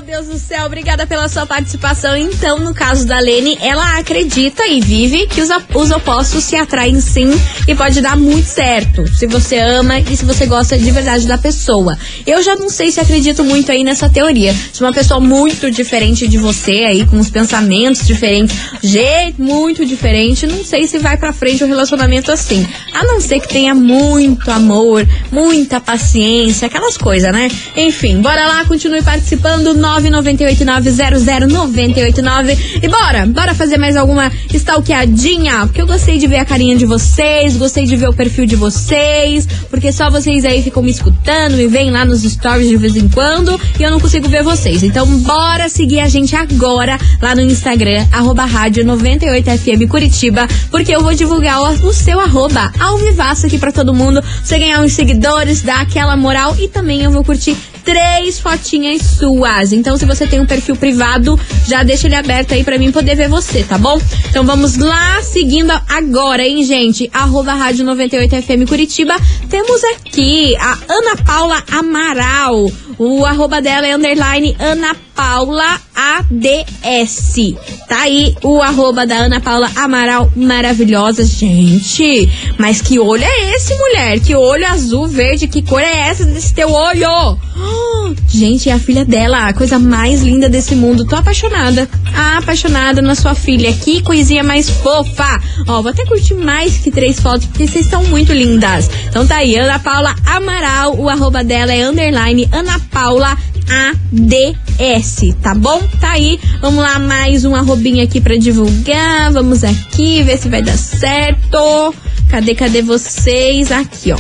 Deus 0.05 0.27
do 0.27 0.39
céu, 0.39 0.67
obrigada 0.67 1.07
pela 1.07 1.29
sua 1.31 1.47
participação. 1.47 2.15
Então, 2.15 2.59
no 2.59 2.75
caso 2.75 3.07
da 3.07 3.19
Lene, 3.19 3.57
ela 3.61 3.99
acredita 3.99 4.67
e 4.67 4.79
vive 4.79 5.27
que 5.27 5.41
os, 5.41 5.49
os 5.75 5.91
opostos 5.91 6.45
se 6.45 6.57
atraem 6.57 7.01
sim 7.01 7.31
e 7.67 7.75
pode 7.75 8.03
dar 8.03 8.15
muito 8.15 8.47
certo. 8.47 9.07
Se 9.09 9.27
você 9.27 9.57
ama 9.57 9.99
e 10.01 10.15
se 10.15 10.27
você 10.27 10.45
gosta 10.45 10.77
de 10.77 10.91
verdade 10.91 11.27
da 11.27 11.39
pessoa. 11.39 11.97
Eu 12.27 12.43
já 12.43 12.55
não 12.55 12.69
sei 12.69 12.93
se 12.93 13.01
acredito 13.01 13.43
muito 13.43 13.73
aí 13.73 13.83
nessa 13.83 14.11
teoria. 14.11 14.53
De 14.53 14.81
uma 14.83 14.93
pessoa 14.93 15.21
muito 15.21 15.71
diferente 15.71 16.29
de 16.29 16.37
você 16.37 16.85
aí, 16.85 17.07
com 17.07 17.19
os 17.19 17.31
pensamentos 17.31 18.07
diferentes, 18.07 18.55
jeito 18.83 19.41
muito 19.43 19.87
diferente, 19.87 20.47
não 20.47 20.63
sei 20.65 20.87
se 20.87 20.99
vai 20.99 21.17
pra 21.17 21.33
frente 21.33 21.65
o 21.65 21.67
relacionamento 21.67 22.31
assim. 22.31 22.67
A 22.93 23.05
não 23.05 23.21
ser 23.23 23.41
que 23.41 23.49
tenha 23.49 23.75
muito 23.75 24.51
amor, 24.51 25.07
muita 25.33 25.81
paciência, 25.81 26.67
aquelas 26.67 26.99
coisas, 26.99 27.33
né? 27.33 27.49
Enfim, 27.75 28.21
bora 28.21 28.47
lá, 28.47 28.65
continue 28.67 29.03
participando, 29.03 29.73
998900989 30.01 32.59
e 32.83 32.89
bora, 32.89 33.27
bora 33.27 33.55
fazer 33.55 33.79
mais 33.79 33.97
alguma 33.97 34.31
stalkeadinha, 34.53 35.67
porque 35.67 35.83
eu 35.83 35.87
gostei 35.87 36.19
de 36.19 36.27
ver 36.27 36.39
a 36.39 36.45
carinha 36.45 36.77
de 36.77 36.87
vocês, 36.87 37.57
gostei 37.57 37.85
de 37.85 37.97
ver 37.97 38.09
o 38.09 38.13
perfil 38.13 38.47
de 38.47 38.57
vocês, 38.57 39.47
porque 39.71 39.93
só 39.93 40.11
vocês 40.11 40.45
aí 40.45 40.63
ficam 40.63 40.83
me 40.83 40.91
escutando, 40.91 41.57
me 41.57 41.67
veem 41.67 41.91
lá 41.91 42.05
nos 42.05 42.23
stories 42.23 42.69
de 42.69 42.77
vez 42.77 42.97
em 42.97 43.09
quando 43.09 43.59
e 43.79 43.83
eu 43.83 43.91
não 43.91 44.01
consigo 44.01 44.29
ver 44.29 44.43
vocês. 44.43 44.83
Então 44.83 45.07
bora 45.19 45.69
seguir 45.69 46.01
a 46.01 46.09
gente 46.09 46.35
agora 46.37 46.99
lá 47.21 47.35
no 47.35 47.41
Instagram, 47.41 48.07
arroba 48.13 48.45
rádio 48.45 48.85
98FM 48.85 49.89
Curitiba, 49.89 50.47
porque 50.71 50.95
eu 50.95 51.03
vou 51.03 51.15
divulgar 51.15 51.61
o, 51.61 51.89
o 51.89 51.93
seu 51.93 52.21
arroba 52.21 52.73
ao 52.79 52.99
vivaço 52.99 53.47
aqui 53.47 53.59
pra 53.59 53.73
todo 53.73 53.95
mundo, 53.95 54.23
você 54.43 54.59
ganhar 54.59 54.81
uns 54.81 54.93
seguidores, 54.93 55.63
dar 55.63 55.81
aquela 55.81 56.17
moral 56.17 56.57
e 56.59 56.69
também 56.69 57.03
eu 57.03 57.11
vou 57.11 57.25
curtir 57.25 57.57
três 57.85 58.41
fotinhas 58.41 59.03
suas. 59.03 59.73
Então, 59.73 59.97
se 59.97 60.05
você 60.05 60.27
tem 60.27 60.41
um 60.41 60.47
perfil 60.47 60.77
privado, 60.77 61.39
já 61.67 61.83
deixa 61.83 62.07
ele 62.07 62.15
aberto 62.15 62.55
aí 62.55 62.65
pra 62.65 62.79
mim 62.79 62.91
poder 62.91 63.15
ver 63.15 63.29
você, 63.29 63.63
tá 63.63 63.77
bom? 63.79 64.01
Então 64.29 64.45
vamos 64.45 64.77
lá, 64.77 65.23
seguindo 65.23 65.73
agora, 65.89 66.43
hein, 66.43 66.65
gente? 66.65 67.09
Arroba 67.13 67.55
Rádio 67.55 67.85
98FM 67.87 68.67
Curitiba. 68.67 69.15
Temos 69.49 69.83
aqui 69.85 70.57
a 70.57 70.79
Ana 70.89 71.17
Paula 71.25 71.63
Amaral. 71.71 72.71
O 72.99 73.25
arroba 73.25 73.61
dela 73.61 73.87
é 73.87 73.95
underline 73.95 74.57
Ana 74.59 74.95
Paula 75.15 75.81
ADS. 75.95 77.55
Tá 77.89 78.03
aí 78.03 78.35
o 78.43 78.61
arroba 78.61 79.07
da 79.07 79.17
Ana 79.17 79.41
Paula 79.41 79.71
Amaral 79.77 80.31
maravilhosa, 80.37 81.25
gente. 81.25 82.29
Mas 82.59 82.81
que 82.81 82.99
olho 82.99 83.25
é 83.25 83.55
esse, 83.55 83.75
mulher? 83.77 84.21
Que 84.21 84.35
olho 84.35 84.67
azul, 84.67 85.07
verde, 85.07 85.49
que 85.49 85.63
cor 85.63 85.81
é 85.81 86.09
essa 86.09 86.25
desse 86.25 86.55
teu 86.55 86.71
olho? 86.71 87.09
Ah, 87.09 88.04
Gente, 88.29 88.69
é 88.69 88.73
a 88.73 88.79
filha 88.79 89.05
dela, 89.05 89.49
a 89.49 89.53
coisa 89.53 89.79
mais 89.79 90.23
linda 90.23 90.49
desse 90.49 90.75
mundo. 90.75 91.05
Tô 91.05 91.17
apaixonada. 91.17 91.89
Ah, 92.15 92.39
apaixonada 92.39 93.01
na 93.01 93.15
sua 93.15 93.35
filha. 93.35 93.73
Que 93.73 94.03
coisinha 94.03 94.43
mais 94.43 94.69
fofa. 94.69 95.41
Ó, 95.67 95.83
vou 95.83 95.91
até 95.91 96.05
curtir 96.05 96.35
mais 96.35 96.79
que 96.79 96.91
três 96.91 97.21
fotos, 97.21 97.47
porque 97.47 97.67
vocês 97.67 97.87
são 97.87 98.05
muito 98.05 98.33
lindas. 98.33 98.91
Então 99.09 99.27
tá 99.27 99.37
aí, 99.37 99.57
Ana 99.57 99.79
Paula 99.79 100.15
Amaral. 100.27 100.97
O 100.99 101.09
arroba 101.09 101.45
dela 101.45 101.73
é 101.73 101.87
underline 101.87 102.49
Ana 102.53 102.81
Paula 102.91 103.37
ADS, 103.69 105.35
tá 105.43 105.55
bom? 105.55 105.81
Tá 106.01 106.13
aí. 106.13 106.39
Vamos 106.61 106.83
lá, 106.83 106.99
mais 106.99 107.45
um 107.45 107.55
arrobinha 107.55 108.05
aqui 108.05 108.21
pra 108.21 108.37
divulgar. 108.37 109.33
Vamos 109.33 109.65
aqui, 109.65 110.23
ver 110.23 110.39
se 110.39 110.49
vai 110.49 110.63
dar 110.63 110.77
certo. 110.77 111.95
Cadê, 112.29 112.55
cadê 112.55 112.83
vocês? 112.83 113.71
Aqui, 113.71 114.13
ó. 114.13 114.19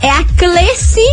É 0.00 0.08
a 0.10 0.24
Cleci 0.36 1.04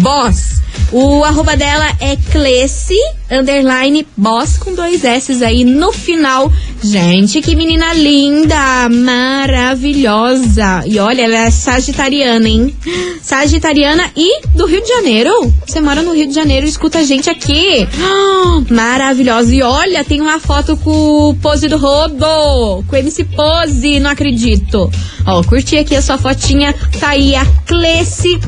Boss. 0.00 0.61
O 0.94 1.24
arroba 1.24 1.56
dela 1.56 1.96
é 2.00 2.16
Cleci, 2.30 2.98
underline 3.32 4.06
Boss, 4.16 4.58
com 4.58 4.74
dois 4.74 5.04
S 5.04 5.42
aí 5.42 5.64
no 5.64 5.90
final. 5.92 6.52
Gente, 6.82 7.40
que 7.40 7.56
menina 7.56 7.92
linda, 7.94 8.88
maravilhosa. 8.90 10.82
E 10.86 10.98
olha, 10.98 11.22
ela 11.22 11.46
é 11.46 11.50
sagitariana, 11.50 12.48
hein? 12.48 12.74
Sagitariana 13.22 14.10
e 14.16 14.46
do 14.48 14.66
Rio 14.66 14.82
de 14.82 14.88
Janeiro. 14.88 15.52
Você 15.66 15.80
mora 15.80 16.02
no 16.02 16.12
Rio 16.12 16.26
de 16.26 16.34
Janeiro 16.34 16.66
escuta 16.66 16.98
a 16.98 17.04
gente 17.04 17.30
aqui. 17.30 17.86
Maravilhosa. 18.68 19.54
E 19.54 19.62
olha, 19.62 20.04
tem 20.04 20.20
uma 20.20 20.38
foto 20.38 20.76
com 20.76 21.30
o 21.30 21.34
Pose 21.36 21.68
do 21.68 21.78
Robo, 21.78 22.84
com 22.86 22.96
MC 22.96 23.24
Pose, 23.24 24.00
não 24.00 24.10
acredito. 24.10 24.90
Ó, 25.24 25.42
curti 25.44 25.78
aqui 25.78 25.94
a 25.94 26.02
sua 26.02 26.18
fotinha. 26.18 26.74
Tá 26.98 27.10
aí 27.10 27.34
a 27.34 27.46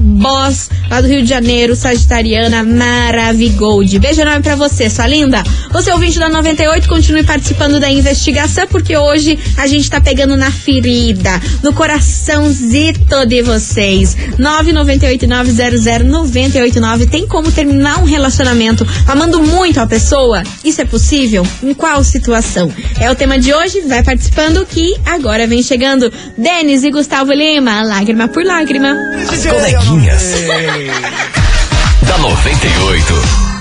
Boss, 0.01 0.71
lá 0.91 1.01
do 1.01 1.09
Rio 1.09 1.23
de 1.23 1.29
Janeiro, 1.29 1.75
Sagitariana 1.75 2.63
Maravigold. 2.63 3.99
Beijo 3.99 4.21
enorme 4.21 4.43
pra 4.43 4.57
você, 4.57 4.74
sua 4.91 5.07
linda. 5.07 5.43
Você 5.71 5.93
ouvinte 5.93 6.19
da 6.19 6.29
98, 6.29 6.89
continue 6.89 7.23
participando 7.23 7.79
da 7.79 7.91
investigação, 7.91 8.67
porque 8.67 8.97
hoje 8.97 9.39
a 9.57 9.67
gente 9.67 9.89
tá 9.89 10.01
pegando 10.01 10.37
na 10.37 10.51
ferida, 10.51 11.41
no 11.63 11.73
coraçãozito 11.73 13.25
de 13.27 13.43
vocês. 13.43 14.17
998-900-989. 14.39 17.09
Tem 17.09 17.27
como 17.27 17.51
terminar 17.53 18.01
um 18.01 18.05
relacionamento 18.05 18.87
amando 19.07 19.43
muito 19.43 19.81
a 19.81 19.87
pessoa? 19.87 20.43
Isso 20.65 20.81
é 20.81 20.85
possível? 20.85 21.47
Em 21.63 21.75
qual 21.75 22.03
situação? 22.03 22.73
É 22.99 23.11
o 23.11 23.15
tema 23.15 23.39
de 23.39 23.55
hoje, 23.55 23.83
vai 23.83 24.03
participando 24.03 24.65
que 24.67 24.97
agora 25.07 25.47
vem 25.47 25.63
chegando 25.63 26.13
Denis 26.37 26.83
e 26.83 26.91
Gustavo 26.91 27.33
Lima, 27.33 27.83
lágrima 27.83 28.27
por 28.29 28.45
lágrima. 28.45 28.97
As 29.31 29.47
coleguinhas. 29.47 30.23
da 32.03 32.19
98. 32.19 33.54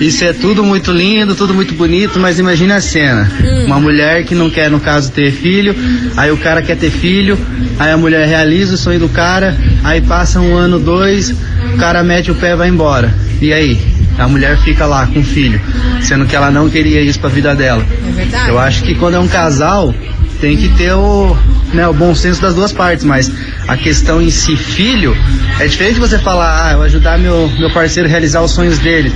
Isso 0.00 0.24
é 0.24 0.32
tudo 0.32 0.64
muito 0.64 0.90
lindo, 0.90 1.34
tudo 1.34 1.54
muito 1.54 1.74
bonito, 1.74 2.18
mas 2.18 2.38
imagine 2.38 2.72
a 2.72 2.80
cena. 2.80 3.30
Hum. 3.40 3.66
Uma 3.66 3.78
mulher 3.78 4.24
que 4.24 4.34
não 4.34 4.50
quer, 4.50 4.70
no 4.70 4.80
caso, 4.80 5.12
ter 5.12 5.30
filho, 5.30 5.74
aí 6.16 6.30
o 6.30 6.36
cara 6.36 6.60
quer 6.62 6.76
ter 6.76 6.90
filho, 6.90 7.38
aí 7.78 7.92
a 7.92 7.96
mulher 7.96 8.26
realiza 8.26 8.74
o 8.74 8.78
sonho 8.78 8.98
do 8.98 9.08
cara, 9.08 9.56
aí 9.84 10.00
passa 10.00 10.40
um 10.40 10.56
ano, 10.56 10.78
dois, 10.78 11.30
o 11.30 11.76
cara 11.78 12.02
mete 12.02 12.30
o 12.30 12.34
pé 12.34 12.52
e 12.52 12.56
vai 12.56 12.68
embora. 12.68 13.14
E 13.40 13.52
aí? 13.52 13.78
A 14.18 14.28
mulher 14.28 14.58
fica 14.58 14.86
lá 14.86 15.06
com 15.06 15.20
o 15.20 15.24
filho, 15.24 15.60
sendo 16.00 16.26
que 16.26 16.36
ela 16.36 16.50
não 16.50 16.68
queria 16.68 17.00
isso 17.00 17.18
pra 17.18 17.30
vida 17.30 17.54
dela. 17.54 17.84
É 18.06 18.10
verdade. 18.10 18.48
Eu 18.48 18.58
acho 18.58 18.82
que 18.82 18.94
quando 18.94 19.14
é 19.14 19.18
um 19.18 19.28
casal, 19.28 19.94
tem 20.40 20.56
que 20.56 20.68
ter 20.70 20.92
o, 20.92 21.36
né, 21.72 21.86
o 21.88 21.92
bom 21.92 22.14
senso 22.14 22.40
das 22.40 22.54
duas 22.54 22.72
partes, 22.72 23.04
mas 23.04 23.30
a 23.66 23.76
questão 23.76 24.20
em 24.20 24.30
si, 24.30 24.56
filho, 24.56 25.16
é 25.58 25.66
diferente 25.66 25.98
você 25.98 26.18
falar, 26.18 26.68
ah, 26.68 26.72
eu 26.72 26.82
ajudar 26.82 27.18
meu, 27.18 27.50
meu 27.58 27.70
parceiro 27.70 28.08
a 28.08 28.10
realizar 28.10 28.42
os 28.42 28.50
sonhos 28.50 28.78
dele. 28.78 29.12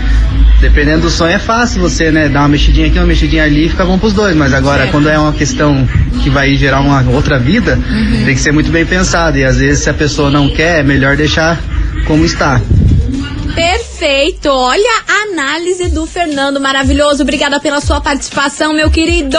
Dependendo 0.61 1.03
do 1.03 1.11
sonho 1.11 1.35
é 1.35 1.39
fácil 1.39 1.81
você, 1.81 2.11
né, 2.11 2.29
dar 2.29 2.41
uma 2.41 2.49
mexidinha 2.49 2.87
aqui, 2.87 2.99
uma 2.99 3.07
mexidinha 3.07 3.45
ali 3.45 3.67
e 3.67 3.69
fica 3.69 3.85
bom 3.85 3.99
pros 3.99 4.13
dois, 4.13 4.35
mas 4.35 4.55
agora 4.55 4.87
quando 4.87 5.09
é 5.09 5.19
uma 5.19 5.33
questão 5.33 5.87
que 6.23 6.31
vai 6.31 6.55
gerar 6.55 6.81
uma 6.81 7.03
outra 7.11 7.39
vida, 7.39 7.79
tem 8.25 8.35
que 8.35 8.41
ser 8.41 8.53
muito 8.53 8.71
bem 8.71 8.87
pensado 8.87 9.37
e 9.37 9.45
às 9.45 9.59
vezes 9.59 9.85
se 9.85 9.91
a 9.91 9.95
pessoa 9.95 10.31
não 10.31 10.49
quer, 10.49 10.81
é 10.81 10.83
melhor 10.83 11.17
deixar 11.17 11.61
como 12.07 12.25
está. 12.25 12.61
Perfeito. 13.57 14.51
Olha 14.51 15.03
a 15.09 15.33
análise 15.33 15.89
do 15.89 16.07
Fernando, 16.07 16.61
maravilhoso. 16.61 17.23
Obrigada 17.23 17.59
pela 17.59 17.81
sua 17.81 18.03
participação, 18.03 18.75
meu 18.75 18.91
querido. 18.91 19.39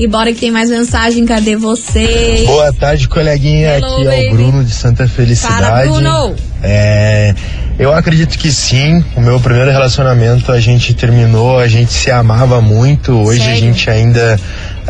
E 0.00 0.08
bora 0.08 0.32
que 0.32 0.40
tem 0.40 0.50
mais 0.50 0.68
mensagem. 0.68 1.24
Cadê 1.24 1.54
você? 1.54 2.42
Boa 2.44 2.72
tarde, 2.72 3.08
coleguinha. 3.08 3.76
Hello, 3.76 3.86
Aqui 3.94 4.02
é 4.08 4.10
baby. 4.10 4.26
o 4.26 4.36
Bruno 4.36 4.64
de 4.64 4.74
Santa 4.74 5.06
Felicidade. 5.06 5.62
Fala, 5.62 5.82
Bruno. 5.82 6.34
É, 6.60 7.34
eu 7.78 7.92
acredito 7.94 8.36
que 8.36 8.50
sim. 8.50 9.04
O 9.16 9.20
meu 9.20 9.38
primeiro 9.38 9.70
relacionamento 9.70 10.50
a 10.50 10.58
gente 10.58 10.92
terminou, 10.94 11.58
a 11.58 11.68
gente 11.68 11.92
se 11.92 12.10
amava 12.10 12.60
muito. 12.60 13.12
Hoje 13.12 13.40
a 13.42 13.44
Sério? 13.44 13.60
gente 13.60 13.88
ainda 13.88 14.40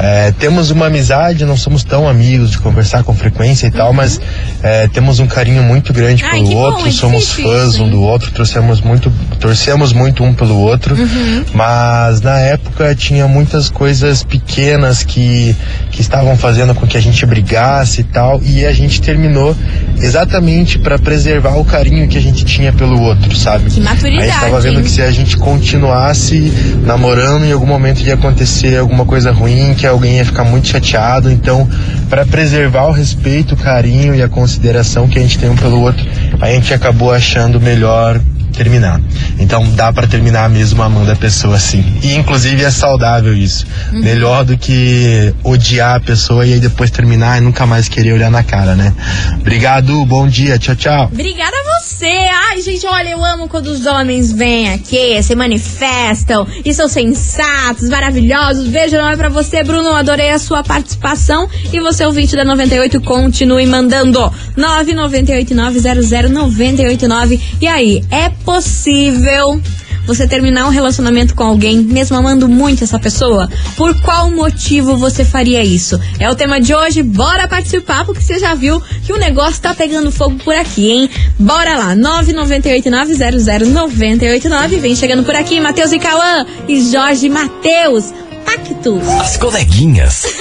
é, 0.03 0.33
temos 0.33 0.71
uma 0.71 0.87
amizade, 0.87 1.45
não 1.45 1.57
somos 1.57 1.85
tão 1.85 2.09
amigos 2.09 2.51
de 2.51 2.59
conversar 2.59 3.05
com 3.05 3.15
frequência 3.15 3.69
e 3.69 3.71
tal, 3.71 3.93
mas 3.93 4.21
é, 4.62 4.88
temos 4.88 5.21
um 5.21 5.27
carinho 5.27 5.62
muito 5.62 5.93
grande 5.93 6.23
Uhum. 6.25 6.29
Ai, 6.29 6.33
pelo 6.38 6.49
que 6.49 6.55
bom, 6.55 6.61
outro, 6.61 6.88
é 6.88 6.91
somos 6.91 7.31
fãs 7.33 7.75
isso, 7.75 7.85
um 7.85 7.88
do 7.88 8.03
outro, 8.03 8.31
torcemos 8.33 8.81
muito, 8.81 9.11
torcemos 9.38 9.93
muito 9.93 10.25
um 10.25 10.35
pelo 10.35 10.59
outro, 10.59 10.95
Uhum. 10.97 11.45
mas 11.55 12.21
na 12.21 12.38
época 12.38 12.95
tinha 12.95 13.27
muitas 13.29 13.69
coisas 13.71 14.23
pequenas 14.25 15.03
que, 15.05 15.55
que 15.91 16.01
estavam 16.01 16.37
fazendo 16.37 16.75
com 16.75 16.87
que 16.87 16.97
a 16.97 17.01
gente 17.01 17.25
brigasse 17.25 18.01
e 18.01 18.05
tal, 18.05 18.41
e 18.43 18.67
a 18.67 18.73
gente 18.73 19.01
terminou 19.01 19.57
exatamente 19.99 20.79
para 20.79 20.99
preservar 20.99 21.57
o 21.57 21.65
carinho 21.65 22.09
que 22.09 22.19
a 22.19 22.21
gente 22.21 22.45
tinha 22.45 22.73
pelo 22.73 23.01
outro, 23.01 23.35
sabe? 23.37 23.71
Que 23.71 23.81
maturidade, 23.81 24.29
A 24.29 24.33
gente 24.33 24.41
tava 24.41 24.61
vendo 24.61 24.79
hein? 24.79 24.85
que 24.85 24.91
se 24.91 25.03
a 25.03 25.11
gente 25.11 25.37
continuasse 25.37 26.53
namorando, 26.85 27.45
em 27.45 27.53
algum 27.53 27.67
momento 27.67 28.01
ia 28.03 28.15
acontecer 28.15 28.77
alguma 28.77 29.05
coisa 29.05 29.31
ruim, 29.31 29.75
que 29.75 29.87
alguém 29.92 30.16
ia 30.16 30.24
ficar 30.24 30.44
muito 30.44 30.68
chateado, 30.68 31.31
então 31.31 31.68
para 32.09 32.26
preservar 32.26 32.87
o 32.87 32.92
respeito, 32.92 33.55
o 33.55 33.57
carinho 33.57 34.14
e 34.14 34.22
a 34.22 34.28
consideração 34.28 35.07
que 35.07 35.18
a 35.18 35.22
gente 35.22 35.38
tem 35.38 35.48
um 35.50 35.57
pelo 35.57 35.81
outro, 35.81 36.05
a 36.40 36.48
gente 36.50 36.74
acabou 36.74 37.12
achando 37.12 37.61
melhor 37.61 38.20
terminar. 38.53 39.01
Então 39.38 39.69
dá 39.71 39.93
pra 39.93 40.07
terminar 40.07 40.49
mesmo 40.49 40.83
amando 40.83 41.11
a 41.11 41.17
pessoa 41.17 41.57
assim. 41.57 41.85
E 42.03 42.15
inclusive 42.15 42.62
é 42.62 42.71
saudável 42.71 43.37
isso. 43.37 43.67
Uhum. 43.93 44.01
Melhor 44.01 44.45
do 44.45 44.57
que 44.57 45.35
odiar 45.43 45.97
a 45.97 46.01
pessoa 46.01 46.47
e 46.47 46.55
aí 46.55 46.61
depois 46.61 46.91
terminar 46.91 47.38
e 47.38 47.41
nunca 47.41 47.67
mais 47.67 47.88
querer 47.88 48.12
olhar 48.12 48.31
na 48.31 48.43
cara, 48.43 48.75
né? 48.75 48.93
Obrigado, 49.41 50.05
bom 50.05 50.27
dia, 50.27 50.59
tchau, 50.59 50.77
tchau. 50.77 51.09
Obrigada 51.12 51.57
a 51.57 51.81
você. 51.81 52.12
Ai, 52.51 52.62
gente, 52.62 52.87
olha, 52.87 53.11
eu 53.11 53.25
amo 53.25 53.49
quando 53.49 53.69
os 53.69 53.87
homens 53.87 54.33
vêm 54.33 54.73
aqui, 54.73 55.23
se 55.23 55.35
manifestam 55.35 56.47
e 56.65 56.73
são 56.75 56.88
sensatos, 56.88 57.88
maravilhosos. 57.88 58.69
Beijo 58.69 58.97
não 58.97 59.09
é 59.09 59.17
pra 59.17 59.29
você, 59.29 59.62
Bruno. 59.62 59.95
Adorei 59.95 60.31
a 60.31 60.38
sua 60.38 60.62
participação. 60.62 61.49
E 61.73 61.81
você, 61.81 62.05
ouvinte 62.05 62.37
da 62.37 62.45
98, 62.45 63.01
continue 63.01 63.67
mandando. 63.67 64.33
998900989. 64.57 67.41
E 67.61 67.67
aí, 67.67 68.05
é 68.11 68.31
possível 68.44 69.61
você 70.07 70.26
terminar 70.26 70.66
um 70.66 70.70
relacionamento 70.70 71.35
com 71.35 71.44
alguém, 71.44 71.78
mesmo 71.78 72.16
amando 72.16 72.48
muito 72.48 72.83
essa 72.85 72.98
pessoa? 72.98 73.48
Por 73.76 74.00
qual 74.02 74.31
motivo 74.31 74.96
você 74.96 75.22
faria 75.24 75.62
isso? 75.62 76.00
É 76.18 76.28
o 76.28 76.35
tema 76.35 76.61
de 76.61 76.74
hoje, 76.74 77.00
bora 77.02 77.46
participar, 77.46 78.05
porque 78.05 78.20
você 78.20 78.38
já 78.38 78.55
viu 78.55 78.83
que 79.05 79.12
o 79.12 79.18
negócio 79.18 79.61
tá 79.61 79.74
pegando 79.74 80.11
fogo 80.11 80.37
por 80.44 80.55
aqui, 80.55 80.90
hein? 80.90 81.11
Bora 81.38 81.76
lá, 81.76 81.94
998900989, 81.94 84.81
vem 84.81 84.96
chegando 84.96 85.24
por 85.24 85.37
aqui, 85.37 85.61
Matheus 85.61 85.92
e 85.92 85.98
Cauã 85.98 86.46
e 86.68 86.90
Jorge 86.90 87.28
Matheus, 87.28 88.12
Pactus. 88.44 89.07
As 89.20 89.37
coleguinhas. 89.37 90.26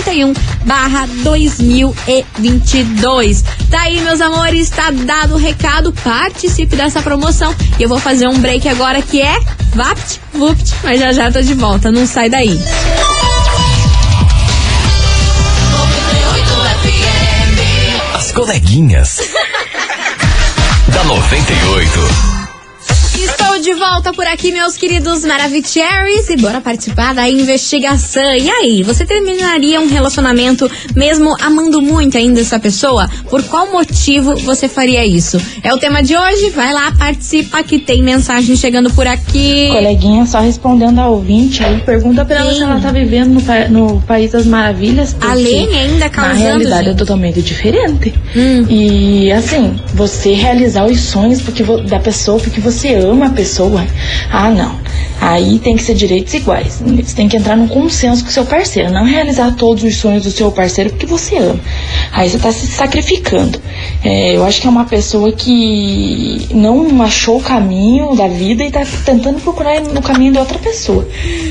3941 0.10 0.34
barra 0.66 1.08
2022. 1.24 3.44
Tá 3.70 3.82
aí, 3.82 4.02
meus 4.02 4.20
amores, 4.20 4.70
tá 4.70 4.92
dado 4.92 5.36
o 5.36 5.38
recado, 5.38 5.94
participe 6.04 6.76
dessa 6.76 7.02
promoção. 7.02 7.56
E 7.78 7.84
eu 7.84 7.90
vou 7.90 8.00
fazer 8.00 8.28
um 8.28 8.40
break 8.40 8.68
agora 8.68 9.00
que 9.02 9.22
é 9.22 9.40
Vapt, 9.74 10.20
Vupt, 10.34 10.74
mas 10.84 11.00
já 11.00 11.14
já 11.14 11.32
tô 11.32 11.42
de 11.42 11.54
volta, 11.54 11.90
não 11.92 12.08
sai 12.08 12.30
daí. 12.30 12.60
As 18.14 18.32
coleguinhas. 18.32 19.20
da 20.92 21.04
98. 21.04 22.39
Tô 23.60 23.64
de 23.64 23.74
volta 23.74 24.14
por 24.14 24.26
aqui, 24.26 24.54
meus 24.54 24.78
queridos 24.78 25.26
Maravicheries, 25.26 26.30
e 26.30 26.38
bora 26.38 26.62
participar 26.62 27.14
da 27.14 27.30
investigação. 27.30 28.34
E 28.34 28.50
aí, 28.50 28.84
você 28.84 29.06
terminaria 29.06 29.82
um 29.82 29.88
relacionamento 29.90 30.72
mesmo 30.96 31.36
amando 31.42 31.82
muito 31.82 32.18
ainda 32.18 32.40
essa 32.40 32.58
pessoa? 32.58 33.10
Por 33.30 33.44
qual 33.44 33.70
motivo 33.70 34.34
você 34.38 34.70
faria 34.70 35.06
isso? 35.06 35.38
É 35.62 35.74
o 35.74 35.78
tema 35.78 36.02
de 36.02 36.16
hoje, 36.16 36.52
vai 36.52 36.72
lá, 36.72 36.94
participa 36.98 37.62
que 37.62 37.80
tem 37.80 38.02
mensagem 38.02 38.56
chegando 38.56 38.92
por 38.92 39.06
aqui. 39.06 39.68
Coleguinha, 39.70 40.26
só 40.26 40.40
respondendo 40.40 41.00
ao 41.00 41.16
ouvinte 41.16 41.62
aí, 41.62 41.82
pergunta 41.82 42.24
pra 42.24 42.38
ela 42.38 42.54
se 42.54 42.64
ela 42.64 42.80
tá 42.80 42.94
vivendo 42.94 43.42
no, 43.42 43.70
no 43.70 44.02
País 44.04 44.32
das 44.32 44.46
Maravilhas. 44.46 45.18
A 45.20 45.34
Lene 45.34 45.76
ainda 45.76 46.10
causando. 46.10 46.38
Na 46.38 46.44
realidade 46.46 46.86
gente. 46.86 46.94
é 46.94 46.98
totalmente 46.98 47.42
diferente. 47.42 48.14
Hum. 48.34 48.66
E 48.70 49.30
assim, 49.34 49.78
você 49.96 50.32
realizar 50.32 50.86
os 50.86 51.02
sonhos 51.02 51.42
porque 51.42 51.62
da 51.90 52.00
pessoa 52.00 52.40
porque 52.40 52.62
você 52.62 52.96
ama 52.96 53.26
a 53.26 53.30
pessoa. 53.30 53.49
Ah, 54.32 54.50
não. 54.50 54.80
Aí 55.22 55.60
tem 55.60 55.76
que 55.76 55.84
ser 55.84 55.96
direitos 55.96 56.34
iguais. 56.34 56.82
Você 56.86 57.16
tem 57.16 57.28
que 57.28 57.36
entrar 57.36 57.58
num 57.58 57.68
consenso 57.68 58.24
com 58.24 58.32
seu 58.32 58.46
parceiro, 58.46 58.92
não 58.92 59.04
realizar 59.04 59.54
todos 59.56 59.84
os 59.84 59.96
sonhos 59.98 60.24
do 60.24 60.32
seu 60.32 60.52
parceiro 60.52 60.92
porque 60.92 61.06
você 61.06 61.38
ama. 61.38 61.60
Aí 62.12 62.30
você 62.30 62.38
está 62.38 62.52
se 62.52 62.68
sacrificando. 62.68 63.60
É, 64.04 64.36
eu 64.36 64.46
acho 64.46 64.62
que 64.62 64.68
é 64.68 64.70
uma 64.70 64.86
pessoa 64.86 65.32
que 65.32 66.48
não 66.52 67.02
achou 67.02 67.38
o 67.38 67.44
caminho 67.44 68.16
da 68.16 68.28
vida 68.28 68.64
e 68.64 68.68
está 68.68 68.86
tentando 69.06 69.42
procurar 69.42 69.82
no 69.82 70.02
caminho 70.02 70.32
de 70.34 70.40
outra 70.40 70.58
pessoa. 70.58 71.08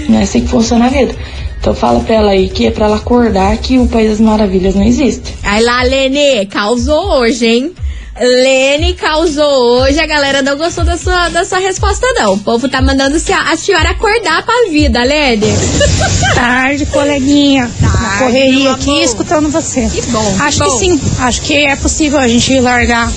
Não 0.09 0.19
é 0.19 0.23
assim 0.23 0.41
que 0.41 0.49
funciona 0.49 0.87
a 0.87 0.89
vida. 0.89 1.15
Então 1.61 1.75
fala 1.75 2.01
pra 2.01 2.15
ela 2.15 2.31
aí 2.31 2.49
que 2.49 2.67
é 2.67 2.71
pra 2.71 2.87
ela 2.87 2.97
acordar 2.97 3.57
que 3.59 3.79
o 3.79 3.87
País 3.89 4.11
das 4.11 4.21
Maravilhas 4.21 4.75
não 4.75 4.85
existe. 4.85 5.35
Aí 5.43 5.63
lá, 5.63 5.83
Lene, 5.83 6.47
causou 6.47 7.19
hoje, 7.19 7.47
hein? 7.47 7.73
Lene 8.21 8.95
causou 8.95 9.81
hoje, 9.83 9.99
a 10.01 10.07
galera 10.07 10.43
não 10.43 10.57
gostou 10.57 10.85
da 10.85 10.97
sua, 10.97 11.29
da 11.29 11.45
sua 11.45 11.59
resposta, 11.59 12.07
não. 12.15 12.35
O 12.35 12.39
povo 12.39 12.69
tá 12.69 12.83
mandando 12.83 13.17
a 13.17 13.57
senhora 13.57 13.91
acordar 13.91 14.45
pra 14.45 14.69
vida, 14.71 15.03
Lene. 15.05 15.47
Tarde, 16.35 16.87
coleguinha. 16.87 17.71
Tarde, 17.81 18.03
Na 18.03 18.19
correria 18.19 18.73
aqui 18.73 19.03
escutando 19.03 19.49
você. 19.51 19.89
Que 19.89 20.03
bom. 20.03 20.37
Acho 20.41 20.59
que 20.59 20.65
que 20.65 20.71
bom. 20.71 20.79
sim. 20.79 21.01
Acho 21.21 21.43
que 21.43 21.55
é 21.67 21.77
possível 21.77 22.19
a 22.19 22.27
gente 22.29 22.59
largar 22.61 23.11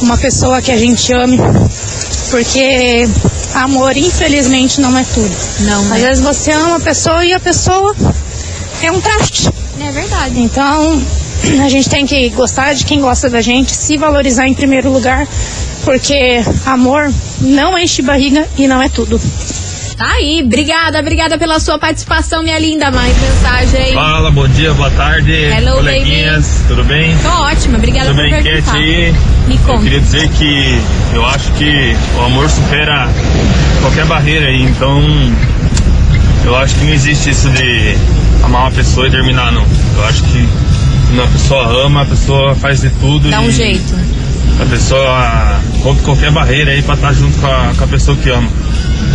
uma 0.00 0.16
pessoa 0.16 0.62
que 0.62 0.70
a 0.72 0.76
gente 0.78 1.12
ame. 1.12 1.38
Porque 2.30 3.08
amor, 3.54 3.96
infelizmente, 3.96 4.80
não 4.80 4.96
é 4.96 5.04
tudo. 5.14 5.34
Não, 5.60 5.80
Às 5.80 5.88
né? 5.88 5.98
vezes 6.00 6.22
você 6.24 6.52
ama 6.52 6.76
a 6.76 6.80
pessoa 6.80 7.24
e 7.24 7.32
a 7.32 7.40
pessoa 7.40 7.94
é 8.82 8.90
um 8.92 9.00
traste. 9.00 9.50
É 9.80 9.90
verdade. 9.90 10.40
Então, 10.40 11.02
a 11.64 11.68
gente 11.68 11.88
tem 11.88 12.06
que 12.06 12.28
gostar 12.30 12.74
de 12.74 12.84
quem 12.84 13.00
gosta 13.00 13.28
da 13.30 13.40
gente, 13.40 13.70
se 13.74 13.96
valorizar 13.96 14.46
em 14.46 14.54
primeiro 14.54 14.90
lugar, 14.92 15.26
porque 15.84 16.42
amor 16.66 17.10
não 17.40 17.78
enche 17.78 18.02
barriga 18.02 18.46
e 18.56 18.66
não 18.66 18.82
é 18.82 18.88
tudo. 18.88 19.20
Tá 19.96 20.06
aí, 20.12 20.42
obrigada, 20.44 21.00
obrigada 21.00 21.36
pela 21.36 21.58
sua 21.58 21.76
participação, 21.76 22.40
minha 22.40 22.56
linda. 22.58 22.88
Mais 22.92 23.12
mensagem. 23.20 23.94
Fala, 23.94 24.30
bom 24.30 24.46
dia, 24.46 24.72
boa 24.72 24.90
tarde, 24.92 25.32
Hello, 25.32 25.76
coleguinhas, 25.78 26.62
tudo 26.68 26.84
bem? 26.84 27.16
Tô 27.18 27.28
ótima, 27.28 27.78
obrigada 27.78 28.08
Sobre 28.10 28.28
por 28.28 28.38
enquete 28.38 28.70
aí, 28.70 29.14
Me 29.48 29.56
eu 29.56 29.60
conta. 29.62 29.82
queria 29.82 30.00
dizer 30.00 30.28
que 30.28 30.80
eu 31.14 31.26
acho 31.26 31.50
que 31.52 31.96
o 32.16 32.20
amor 32.22 32.48
supera 32.48 33.08
qualquer 33.80 34.04
barreira 34.04 34.46
aí, 34.46 34.62
então 34.62 35.02
eu 36.44 36.54
acho 36.54 36.76
que 36.76 36.84
não 36.84 36.92
existe 36.92 37.30
isso 37.30 37.48
de 37.50 37.96
amar 38.44 38.62
uma 38.62 38.70
pessoa 38.70 39.08
e 39.08 39.10
terminar, 39.10 39.50
não. 39.50 39.66
Eu 39.96 40.04
acho 40.06 40.22
que 40.22 40.48
a 41.22 41.26
pessoa 41.26 41.84
ama, 41.86 42.02
a 42.02 42.04
pessoa 42.06 42.54
faz 42.54 42.80
de 42.80 42.90
tudo 42.90 43.30
Dá 43.30 43.40
um 43.40 43.48
e 43.48 43.52
jeito. 43.52 43.94
a 44.60 44.66
pessoa 44.66 45.60
rompe 45.82 46.02
qualquer 46.02 46.30
barreira 46.30 46.70
aí 46.72 46.82
pra 46.82 46.94
estar 46.94 47.12
junto 47.12 47.38
com 47.38 47.46
a, 47.46 47.72
com 47.76 47.84
a 47.84 47.86
pessoa 47.88 48.16
que 48.16 48.28
ama. 48.30 48.48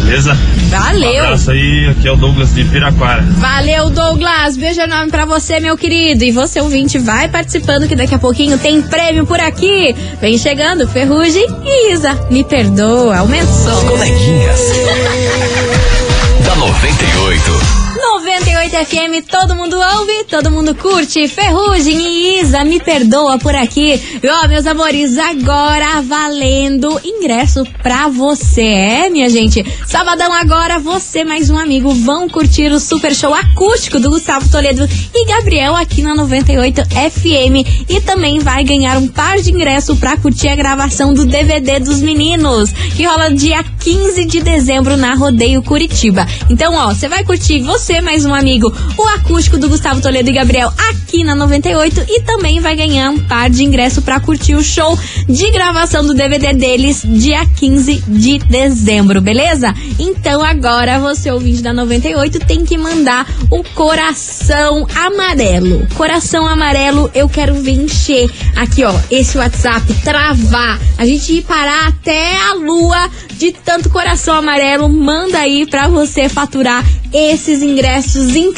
Beleza? 0.04 0.34
Um 0.34 0.70
Valeu. 0.70 1.24
abraço 1.24 1.52
aí, 1.52 1.88
aqui 1.90 2.08
é 2.08 2.12
o 2.12 2.16
Douglas 2.18 2.54
de 2.54 2.66
Piraquara. 2.66 3.22
Valeu, 3.38 3.90
Douglas. 3.90 4.58
Beijo 4.58 4.82
enorme 4.82 5.10
pra 5.12 5.26
você, 5.26 5.60
meu 5.62 5.78
querido. 5.78 6.24
E 6.26 6.32
você, 6.32 6.60
ouvinte, 6.60 6.98
vai 6.98 7.30
participando 7.30 7.88
que 7.88 7.96
daqui 7.96 8.14
a 8.16 8.20
pouquinho 8.20 8.58
tem 8.58 8.82
prêmio 8.82 9.26
por 9.26 9.40
aqui. 9.40 9.96
Vem 10.20 10.38
chegando, 10.38 10.88
Ferrugem 10.88 11.46
e 11.64 11.94
Isa. 11.94 12.20
Me 12.30 12.44
perdoa, 12.44 13.18
aumentou. 13.20 13.82
Coleguinhas. 13.88 14.60
da 16.44 16.56
98. 16.56 17.52
98 17.96 18.50
FM, 18.74 19.28
todo 19.30 19.56
mundo 19.56 19.78
ouve, 19.78 20.24
todo 20.24 20.50
mundo 20.50 20.74
curte. 20.74 21.28
Ferrugem 21.28 21.96
e 21.96 22.42
Isa, 22.42 22.64
me 22.66 22.80
perdoa 22.80 23.38
por 23.38 23.56
aqui. 23.56 24.02
Ó, 24.24 24.48
meus 24.48 24.66
amores, 24.66 25.16
agora 25.18 26.02
valendo 26.02 27.00
ingresso 27.06 27.64
pra 27.84 28.08
você. 28.08 28.64
É, 28.64 29.10
minha 29.10 29.30
gente? 29.30 29.64
Sabadão 29.86 30.34
agora, 30.34 30.80
você 30.80 31.24
mais 31.24 31.52
um 31.52 31.58
amigo 31.58 31.94
vão 31.94 32.28
curtir 32.28 32.72
o 32.72 32.80
super 32.80 33.14
show 33.16 33.34
acústico 33.34 34.00
do 34.00 34.10
Gustavo 34.10 34.50
Toledo 34.50 34.88
e 35.14 35.26
Gabriel 35.28 35.76
aqui 35.76 36.02
na 36.02 36.16
98 36.16 36.82
FM. 36.86 37.88
E 37.88 38.02
também 38.02 38.40
vai 38.40 38.64
ganhar 38.64 38.98
um 38.98 39.08
par 39.08 39.40
de 39.40 39.52
ingresso 39.52 39.96
pra 39.98 40.18
curtir 40.18 40.48
a 40.48 40.56
gravação 40.56 41.14
do 41.14 41.26
DVD 41.26 41.80
dos 41.80 42.02
meninos, 42.02 42.72
que 42.72 43.06
rola 43.06 43.30
dia 43.30 43.64
15 43.64 44.26
de 44.26 44.42
dezembro 44.42 44.98
na 44.98 45.14
Rodeio 45.14 45.62
Curitiba. 45.62 46.26
Então, 46.50 46.74
ó, 46.74 46.88
você 46.88 47.08
vai 47.08 47.24
curtir 47.24 47.62
você 47.62 48.02
mais 48.02 48.26
um 48.26 48.34
amigo, 48.34 48.63
o 48.98 49.04
acústico 49.16 49.58
do 49.58 49.70
Gustavo 49.70 50.02
Toledo 50.02 50.30
e 50.30 50.34
Gabriel 50.34 50.72
aqui 50.90 51.24
na 51.24 51.36
98 51.36 52.06
e 52.08 52.22
também 52.22 52.60
vai 52.60 52.76
ganhar 52.76 53.10
um 53.10 53.20
par 53.20 53.50
de 53.50 53.64
ingresso 53.64 54.02
pra 54.02 54.20
curtir 54.20 54.56
o 54.56 54.64
show 54.64 54.98
de 55.28 55.52
gravação 55.52 56.06
do 56.06 56.14
DVD 56.14 56.54
deles 56.54 57.04
dia 57.04 57.46
15 57.46 58.04
de 58.08 58.40
dezembro, 58.40 59.22
beleza? 59.22 59.74
Então 60.00 60.44
agora 60.44 61.00
você 61.00 61.32
ouvinte 61.32 61.62
da 61.62 61.74
98 61.74 62.40
tem 62.40 62.66
que 62.66 62.78
mandar 62.78 63.28
o 63.50 63.64
coração 63.64 64.88
amarelo. 64.96 65.88
Coração 65.96 66.48
amarelo, 66.48 67.10
eu 67.14 67.28
quero 67.28 67.56
ver 67.56 67.74
encher 67.74 68.30
aqui, 68.56 68.84
ó, 68.84 68.94
esse 69.12 69.38
WhatsApp 69.38 69.94
travar. 70.04 70.80
A 70.98 71.06
gente 71.06 71.34
ir 71.34 71.42
parar 71.44 71.88
até 71.88 72.36
a 72.38 72.54
lua 72.54 73.10
de 73.38 73.52
tanto 73.52 73.90
coração 73.90 74.36
amarelo. 74.36 74.88
Manda 74.88 75.40
aí 75.40 75.66
pra 75.66 75.88
você 75.88 76.30
faturar 76.30 76.84
esses 77.12 77.62
ingressos 77.62 78.36
incríveis 78.36 78.53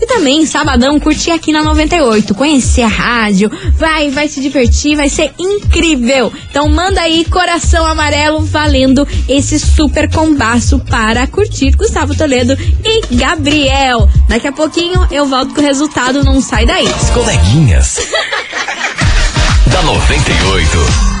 e 0.00 0.06
também 0.06 0.46
sabadão 0.46 0.98
curtir 0.98 1.30
aqui 1.30 1.52
na 1.52 1.62
98, 1.62 2.34
conhecer 2.34 2.82
a 2.82 2.88
rádio, 2.88 3.50
vai, 3.76 4.10
vai 4.10 4.28
se 4.28 4.40
divertir, 4.40 4.96
vai 4.96 5.08
ser 5.08 5.32
incrível. 5.38 6.32
Então 6.50 6.68
manda 6.68 7.00
aí 7.00 7.24
coração 7.24 7.86
amarelo 7.86 8.40
valendo 8.40 9.06
esse 9.28 9.58
super 9.58 10.10
combaço 10.10 10.78
para 10.80 11.26
curtir 11.26 11.72
Gustavo 11.76 12.14
Toledo 12.14 12.56
e 12.84 13.14
Gabriel. 13.14 14.08
Daqui 14.28 14.48
a 14.48 14.52
pouquinho 14.52 15.06
eu 15.10 15.26
volto 15.26 15.54
com 15.54 15.60
o 15.60 15.64
resultado, 15.64 16.24
não 16.24 16.40
sai 16.40 16.66
daí. 16.66 16.86
As 16.86 17.10
coleguinhas. 17.10 17.98
da 19.66 19.82
98. 19.82 21.15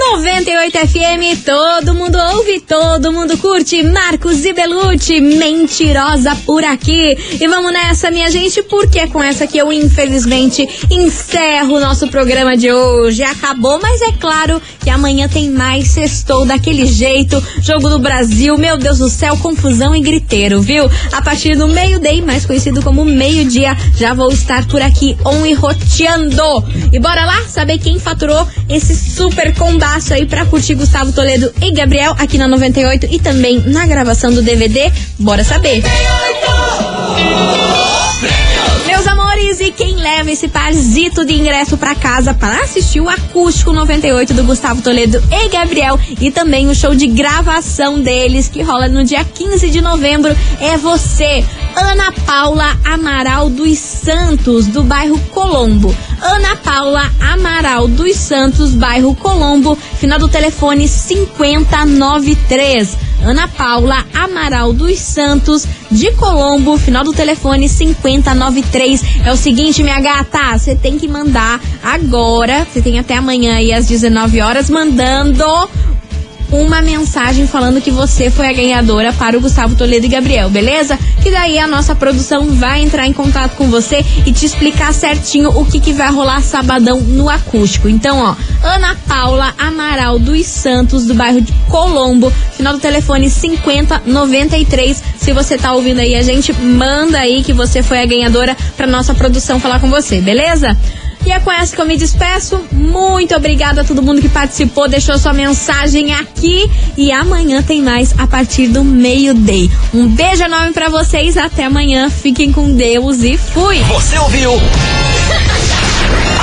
98 0.00 0.78
FM, 0.78 1.44
todo 1.44 1.94
mundo 1.94 2.16
ouve, 2.34 2.58
todo 2.60 3.12
mundo 3.12 3.36
curte. 3.36 3.82
Marcos 3.82 4.46
e 4.46 4.52
Belucci, 4.54 5.20
mentirosa 5.20 6.34
por 6.46 6.64
aqui. 6.64 7.16
E 7.38 7.46
vamos 7.46 7.70
nessa, 7.70 8.10
minha 8.10 8.30
gente, 8.30 8.62
porque 8.62 8.98
é 8.98 9.06
com 9.06 9.22
essa 9.22 9.46
que 9.46 9.58
eu, 9.58 9.70
infelizmente, 9.70 10.66
encerro 10.90 11.76
o 11.76 11.80
nosso 11.80 12.08
programa 12.08 12.56
de 12.56 12.72
hoje. 12.72 13.22
Acabou, 13.22 13.78
mas 13.80 14.00
é 14.00 14.12
claro 14.12 14.60
que 14.80 14.88
amanhã 14.88 15.28
tem 15.28 15.50
mais 15.50 15.88
sextou 15.88 16.46
daquele 16.46 16.86
jeito. 16.86 17.40
Jogo 17.60 17.90
do 17.90 17.98
Brasil, 17.98 18.56
meu 18.56 18.78
Deus 18.78 18.98
do 18.98 19.10
céu, 19.10 19.36
confusão 19.36 19.94
e 19.94 20.00
griteiro, 20.00 20.62
viu? 20.62 20.90
A 21.12 21.20
partir 21.20 21.56
do 21.56 21.68
meio-day, 21.68 22.22
mais 22.22 22.46
conhecido 22.46 22.82
como 22.82 23.04
meio-dia, 23.04 23.76
já 23.96 24.14
vou 24.14 24.32
estar 24.32 24.66
por 24.66 24.80
aqui 24.80 25.14
on 25.26 25.44
e 25.44 25.52
roteando. 25.52 26.64
E 26.90 26.98
bora 26.98 27.26
lá 27.26 27.44
saber 27.48 27.78
quem 27.78 27.98
faturou 27.98 28.48
esse 28.66 28.94
super 28.96 29.54
combaço 29.90 30.14
aí 30.14 30.24
pra 30.24 30.46
curtir 30.46 30.74
Gustavo 30.76 31.12
Toledo 31.12 31.52
e 31.60 31.72
Gabriel 31.72 32.14
aqui 32.16 32.38
na 32.38 32.46
98 32.46 33.08
e 33.10 33.18
também 33.18 33.60
na 33.66 33.86
gravação 33.86 34.32
do 34.32 34.40
DVD. 34.40 34.92
Bora 35.18 35.42
saber. 35.42 35.82
Meus 35.82 36.80
amores, 36.86 37.79
e 39.70 39.72
quem 39.72 39.94
leva 39.94 40.30
esse 40.32 40.48
parzito 40.48 41.24
de 41.24 41.32
ingresso 41.32 41.78
pra 41.78 41.94
casa 41.94 42.34
para 42.34 42.64
assistir 42.64 43.00
o 43.00 43.08
Acústico 43.08 43.72
98 43.72 44.34
do 44.34 44.42
Gustavo 44.42 44.82
Toledo 44.82 45.22
e 45.30 45.48
Gabriel 45.48 45.96
e 46.20 46.32
também 46.32 46.68
o 46.68 46.74
show 46.74 46.92
de 46.92 47.06
gravação 47.06 48.00
deles 48.00 48.48
que 48.48 48.62
rola 48.62 48.88
no 48.88 49.04
dia 49.04 49.24
15 49.24 49.70
de 49.70 49.80
novembro 49.80 50.36
é 50.60 50.76
você, 50.76 51.44
Ana 51.76 52.10
Paula 52.26 52.76
Amaral 52.84 53.48
dos 53.48 53.78
Santos, 53.78 54.66
do 54.66 54.82
bairro 54.82 55.20
Colombo. 55.30 55.94
Ana 56.20 56.56
Paula 56.56 57.08
Amaral 57.20 57.86
dos 57.86 58.16
Santos, 58.16 58.74
bairro 58.74 59.14
Colombo, 59.14 59.76
final 59.76 60.18
do 60.18 60.26
telefone 60.26 60.88
5093. 60.88 63.09
Ana 63.22 63.46
Paula 63.48 64.04
Amaral 64.14 64.72
dos 64.72 64.98
Santos, 64.98 65.66
de 65.90 66.12
Colombo, 66.12 66.78
final 66.78 67.04
do 67.04 67.12
telefone 67.12 67.68
5093. 67.68 69.02
É 69.24 69.32
o 69.32 69.36
seguinte, 69.36 69.82
minha 69.82 70.00
gata, 70.00 70.58
você 70.58 70.74
tem 70.74 70.98
que 70.98 71.06
mandar 71.06 71.60
agora, 71.82 72.64
você 72.64 72.80
tem 72.80 72.98
até 72.98 73.16
amanhã 73.16 73.56
aí 73.56 73.72
às 73.72 73.86
19 73.86 74.40
horas, 74.40 74.70
mandando 74.70 75.44
uma 76.52 76.82
mensagem 76.82 77.46
falando 77.46 77.80
que 77.80 77.90
você 77.90 78.30
foi 78.30 78.48
a 78.48 78.52
ganhadora 78.52 79.12
para 79.12 79.36
o 79.36 79.40
Gustavo 79.40 79.74
Toledo 79.74 80.06
e 80.06 80.08
Gabriel, 80.08 80.50
beleza? 80.50 80.98
Que 81.22 81.30
daí 81.30 81.58
a 81.58 81.66
nossa 81.66 81.94
produção 81.94 82.48
vai 82.48 82.82
entrar 82.82 83.06
em 83.06 83.12
contato 83.12 83.56
com 83.56 83.68
você 83.68 84.04
e 84.26 84.32
te 84.32 84.46
explicar 84.46 84.92
certinho 84.92 85.50
o 85.50 85.64
que, 85.64 85.80
que 85.80 85.92
vai 85.92 86.10
rolar 86.10 86.42
sabadão 86.42 87.00
no 87.00 87.28
acústico. 87.28 87.88
Então, 87.88 88.18
ó, 88.18 88.34
Ana 88.62 88.96
Paula 89.06 89.54
Amaral 89.58 90.18
dos 90.18 90.46
Santos, 90.46 91.04
do 91.04 91.14
bairro 91.14 91.40
de 91.40 91.52
Colombo, 91.68 92.32
final 92.56 92.72
do 92.72 92.80
telefone 92.80 93.30
5093. 93.30 95.02
Se 95.18 95.32
você 95.32 95.56
tá 95.56 95.72
ouvindo 95.72 96.00
aí 96.00 96.14
a 96.14 96.22
gente, 96.22 96.52
manda 96.52 97.18
aí 97.18 97.42
que 97.42 97.52
você 97.52 97.82
foi 97.82 98.00
a 98.00 98.06
ganhadora 98.06 98.56
pra 98.76 98.86
nossa 98.86 99.14
produção 99.14 99.60
falar 99.60 99.80
com 99.80 99.88
você, 99.88 100.20
beleza? 100.20 100.76
E 101.24 101.32
é 101.32 101.38
com 101.38 101.50
essa 101.50 101.74
que 101.74 101.80
eu 101.80 101.86
me 101.86 101.96
despeço. 101.96 102.64
Muito 102.72 103.34
obrigada 103.34 103.82
a 103.82 103.84
todo 103.84 104.02
mundo 104.02 104.20
que 104.20 104.28
participou, 104.28 104.88
deixou 104.88 105.18
sua 105.18 105.32
mensagem 105.32 106.14
aqui. 106.14 106.70
E 106.96 107.12
amanhã 107.12 107.62
tem 107.62 107.82
mais 107.82 108.14
a 108.18 108.26
partir 108.26 108.68
do 108.68 108.82
meio-dia. 108.82 109.70
Um 109.92 110.08
beijo 110.08 110.42
enorme 110.42 110.72
para 110.72 110.88
vocês. 110.88 111.36
Até 111.36 111.64
amanhã. 111.64 112.10
Fiquem 112.10 112.50
com 112.52 112.72
Deus 112.72 113.22
e 113.22 113.36
fui. 113.36 113.78
Você 113.84 114.18
ouviu? 114.18 114.52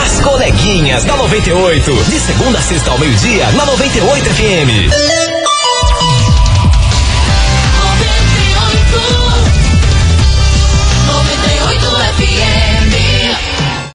As 0.06 0.20
coleguinhas 0.22 1.04
da 1.04 1.18
98. 1.18 1.92
De 2.10 2.20
segunda 2.20 2.60
a 2.60 2.62
sexta 2.62 2.92
ao 2.92 3.00
meio-dia, 3.00 3.50
na 3.52 3.66
98 3.66 4.26
FM. 4.26 5.27